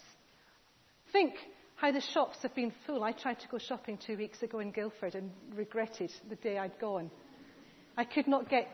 Think 1.13 1.35
how 1.77 1.91
the 1.91 2.01
shops 2.01 2.39
have 2.43 2.55
been 2.55 2.73
full. 2.87 3.03
I 3.03 3.13
tried 3.13 3.41
to 3.41 3.49
go 3.49 3.59
shopping 3.59 3.99
two 3.99 4.17
weeks 4.17 4.43
ago 4.43 4.61
in 4.61 4.71
Guildford 4.71 5.15
and 5.15 5.31
regretted 5.55 6.13
the 6.29 6.37
day 6.37 6.57
I'd 6.59 6.79
gone. 6.79 7.11
I 7.97 8.05
could 8.05 8.29
not 8.29 8.49
get, 8.49 8.69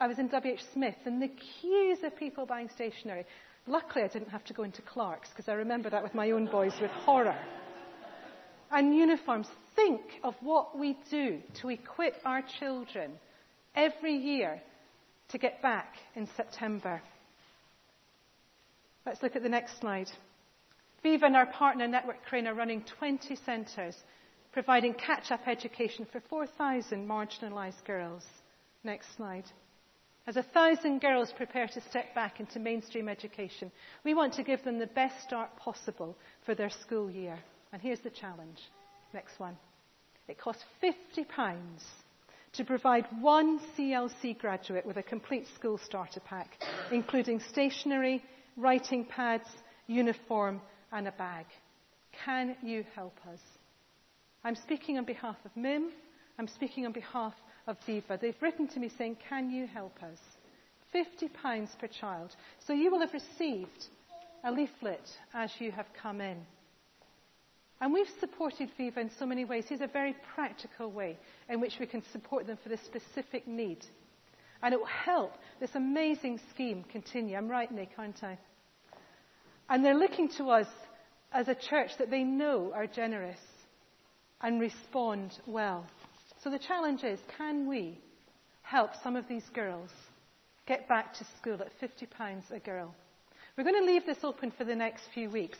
I 0.00 0.06
was 0.06 0.18
in 0.18 0.28
WH 0.28 0.62
Smith 0.72 0.96
and 1.04 1.20
the 1.20 1.28
queues 1.28 1.98
of 2.02 2.16
people 2.16 2.46
buying 2.46 2.70
stationery. 2.74 3.26
Luckily, 3.66 4.04
I 4.04 4.08
didn't 4.08 4.30
have 4.30 4.44
to 4.44 4.54
go 4.54 4.62
into 4.62 4.80
Clarks 4.82 5.28
because 5.30 5.48
I 5.48 5.54
remember 5.54 5.90
that 5.90 6.02
with 6.02 6.14
my 6.14 6.30
own 6.30 6.46
boys 6.46 6.72
with 6.80 6.90
horror. 6.90 7.36
And 8.70 8.94
uniforms. 8.94 9.48
Think 9.74 10.00
of 10.24 10.34
what 10.40 10.78
we 10.78 10.96
do 11.10 11.40
to 11.60 11.68
equip 11.68 12.14
our 12.24 12.42
children 12.58 13.12
every 13.74 14.14
year 14.14 14.60
to 15.28 15.38
get 15.38 15.60
back 15.62 15.94
in 16.14 16.28
September. 16.36 17.02
Let's 19.04 19.22
look 19.22 19.36
at 19.36 19.42
the 19.42 19.48
next 19.48 19.80
slide. 19.80 20.08
Viva 21.02 21.26
and 21.26 21.36
our 21.36 21.46
partner 21.46 21.86
Network 21.86 22.24
Crane 22.28 22.46
are 22.46 22.54
running 22.54 22.84
20 22.98 23.36
centres 23.44 23.96
providing 24.56 24.94
catch-up 24.94 25.46
education 25.46 26.06
for 26.10 26.18
4,000 26.30 27.06
marginalised 27.06 27.84
girls. 27.84 28.24
Next 28.84 29.14
slide. 29.14 29.44
As 30.26 30.38
a 30.38 30.42
thousand 30.42 31.02
girls 31.02 31.30
prepare 31.36 31.68
to 31.68 31.80
step 31.90 32.14
back 32.14 32.40
into 32.40 32.58
mainstream 32.58 33.06
education, 33.06 33.70
we 34.02 34.14
want 34.14 34.32
to 34.32 34.42
give 34.42 34.64
them 34.64 34.78
the 34.78 34.86
best 34.86 35.22
start 35.22 35.54
possible 35.58 36.16
for 36.46 36.54
their 36.54 36.70
school 36.70 37.10
year. 37.10 37.38
And 37.72 37.82
here's 37.82 38.00
the 38.00 38.10
challenge. 38.10 38.58
Next 39.12 39.38
one. 39.38 39.56
It 40.28 40.38
costs 40.38 40.64
£50 40.82 41.26
to 42.54 42.64
provide 42.64 43.06
one 43.20 43.60
CLC 43.76 44.38
graduate 44.38 44.86
with 44.86 44.96
a 44.96 45.02
complete 45.02 45.46
school 45.54 45.78
starter 45.78 46.20
pack, 46.20 46.50
including 46.90 47.40
stationery, 47.40 48.22
writing 48.56 49.04
pads, 49.04 49.48
uniform, 49.86 50.60
and 50.92 51.06
a 51.06 51.12
bag. 51.12 51.46
Can 52.24 52.56
you 52.62 52.84
help 52.94 53.16
us? 53.30 53.40
I'm 54.42 54.56
speaking 54.56 54.96
on 54.98 55.04
behalf 55.04 55.36
of 55.44 55.54
MIM. 55.56 55.90
I'm 56.38 56.48
speaking 56.48 56.86
on 56.86 56.92
behalf 56.92 57.34
of 57.66 57.76
Viva. 57.86 58.18
They've 58.20 58.40
written 58.40 58.68
to 58.68 58.80
me 58.80 58.90
saying, 58.96 59.18
Can 59.28 59.50
you 59.50 59.66
help 59.66 60.02
us? 60.02 60.18
£50 60.94 61.78
per 61.78 61.88
child. 61.88 62.34
So 62.66 62.72
you 62.72 62.90
will 62.90 63.00
have 63.00 63.12
received 63.12 63.86
a 64.44 64.50
leaflet 64.50 65.08
as 65.34 65.50
you 65.58 65.72
have 65.72 65.86
come 66.00 66.20
in. 66.20 66.38
And 67.80 67.92
we've 67.92 68.08
supported 68.20 68.70
Viva 68.78 69.00
in 69.00 69.10
so 69.18 69.26
many 69.26 69.44
ways. 69.44 69.66
Here's 69.68 69.82
a 69.82 69.86
very 69.86 70.16
practical 70.34 70.90
way 70.90 71.18
in 71.48 71.60
which 71.60 71.74
we 71.78 71.86
can 71.86 72.02
support 72.10 72.46
them 72.46 72.58
for 72.62 72.70
this 72.70 72.80
specific 72.80 73.46
need. 73.46 73.84
And 74.62 74.72
it 74.72 74.78
will 74.78 74.86
help 74.86 75.32
this 75.60 75.74
amazing 75.74 76.40
scheme 76.54 76.84
continue. 76.90 77.36
I'm 77.36 77.48
right, 77.48 77.70
Nick, 77.70 77.90
aren't 77.98 78.24
I? 78.24 78.38
And 79.68 79.84
they're 79.84 79.98
looking 79.98 80.28
to 80.38 80.50
us 80.50 80.68
as 81.32 81.48
a 81.48 81.54
church 81.54 81.90
that 81.98 82.10
they 82.10 82.22
know 82.22 82.72
are 82.74 82.86
generous 82.86 83.38
and 84.40 84.60
respond 84.60 85.38
well. 85.46 85.84
So 86.42 86.50
the 86.50 86.58
challenge 86.58 87.04
is 87.04 87.18
can 87.36 87.68
we 87.68 87.98
help 88.62 88.90
some 89.02 89.16
of 89.16 89.28
these 89.28 89.44
girls 89.54 89.90
get 90.66 90.88
back 90.88 91.12
to 91.14 91.26
school 91.38 91.58
at 91.60 91.78
£50 91.80 92.50
a 92.50 92.58
girl? 92.60 92.94
We're 93.56 93.64
going 93.64 93.80
to 93.80 93.92
leave 93.92 94.06
this 94.06 94.22
open 94.22 94.50
for 94.56 94.64
the 94.64 94.74
next 94.74 95.02
few 95.12 95.28
weeks. 95.30 95.58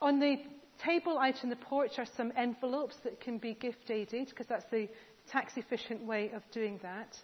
On 0.00 0.20
the 0.20 0.36
table 0.84 1.18
out 1.18 1.42
in 1.42 1.50
the 1.50 1.56
porch 1.56 1.98
are 1.98 2.06
some 2.16 2.32
envelopes 2.36 2.96
that 3.04 3.20
can 3.20 3.38
be 3.38 3.54
gift 3.54 3.90
aided 3.90 4.28
because 4.28 4.46
that's 4.46 4.64
the 4.70 4.88
tax 5.30 5.56
efficient 5.56 6.04
way 6.04 6.30
of 6.30 6.42
doing 6.52 6.78
that. 6.82 7.18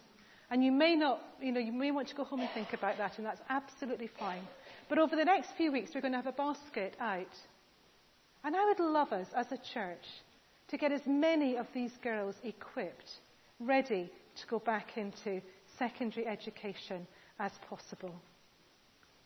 And 0.51 0.63
you 0.63 0.71
may 0.71 0.95
not, 0.95 1.21
you 1.41 1.51
know, 1.51 1.59
you 1.59 1.71
may 1.71 1.91
want 1.91 2.07
to 2.09 2.15
go 2.15 2.23
home 2.23 2.41
and 2.41 2.49
think 2.51 2.73
about 2.73 2.97
that, 2.97 3.17
and 3.17 3.25
that's 3.25 3.41
absolutely 3.49 4.09
fine. 4.19 4.43
But 4.87 4.99
over 4.99 5.15
the 5.15 5.25
next 5.25 5.49
few 5.57 5.71
weeks, 5.71 5.91
we're 5.95 6.01
going 6.01 6.11
to 6.13 6.19
have 6.19 6.27
a 6.27 6.31
basket 6.31 6.95
out. 6.99 7.35
And 8.43 8.55
I 8.55 8.65
would 8.65 8.79
love 8.79 9.11
us 9.11 9.27
as 9.35 9.51
a 9.51 9.57
church 9.73 10.05
to 10.67 10.77
get 10.77 10.91
as 10.91 11.01
many 11.07 11.57
of 11.57 11.65
these 11.73 11.91
girls 12.03 12.35
equipped, 12.43 13.09
ready 13.59 14.11
to 14.35 14.47
go 14.47 14.59
back 14.59 14.97
into 14.97 15.41
secondary 15.79 16.27
education 16.27 17.07
as 17.39 17.51
possible. 17.69 18.13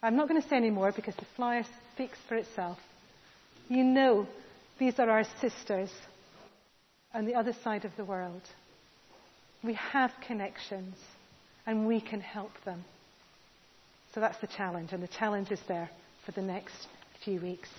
I'm 0.02 0.16
not 0.16 0.30
going 0.30 0.42
to 0.42 0.48
say 0.48 0.56
any 0.56 0.70
more 0.70 0.94
because 0.94 1.16
the 1.16 1.26
flyer 1.36 1.66
speaks 1.94 2.18
for 2.28 2.36
itself. 2.36 2.80
You 3.70 3.84
know 3.84 4.28
these 4.80 4.98
are 5.00 5.10
our 5.10 5.24
sisters 5.40 5.92
on 7.14 7.26
the 7.26 7.36
other 7.36 7.54
side 7.64 7.86
of 7.86 7.96
the 7.98 8.04
world. 8.04 8.42
We 9.64 9.76
have 9.76 10.12
connections 10.26 10.96
and 11.68 11.88
we 11.88 12.02
can 12.02 12.20
help 12.20 12.52
them. 12.66 12.84
So 14.14 14.20
that's 14.22 14.40
the 14.40 14.48
challenge, 14.48 14.92
and 14.92 15.04
the 15.04 15.08
challenge 15.08 15.52
is 15.52 15.60
there 15.68 15.90
for 16.26 16.32
the 16.32 16.42
next 16.42 16.88
few 17.24 17.40
weeks. 17.40 17.70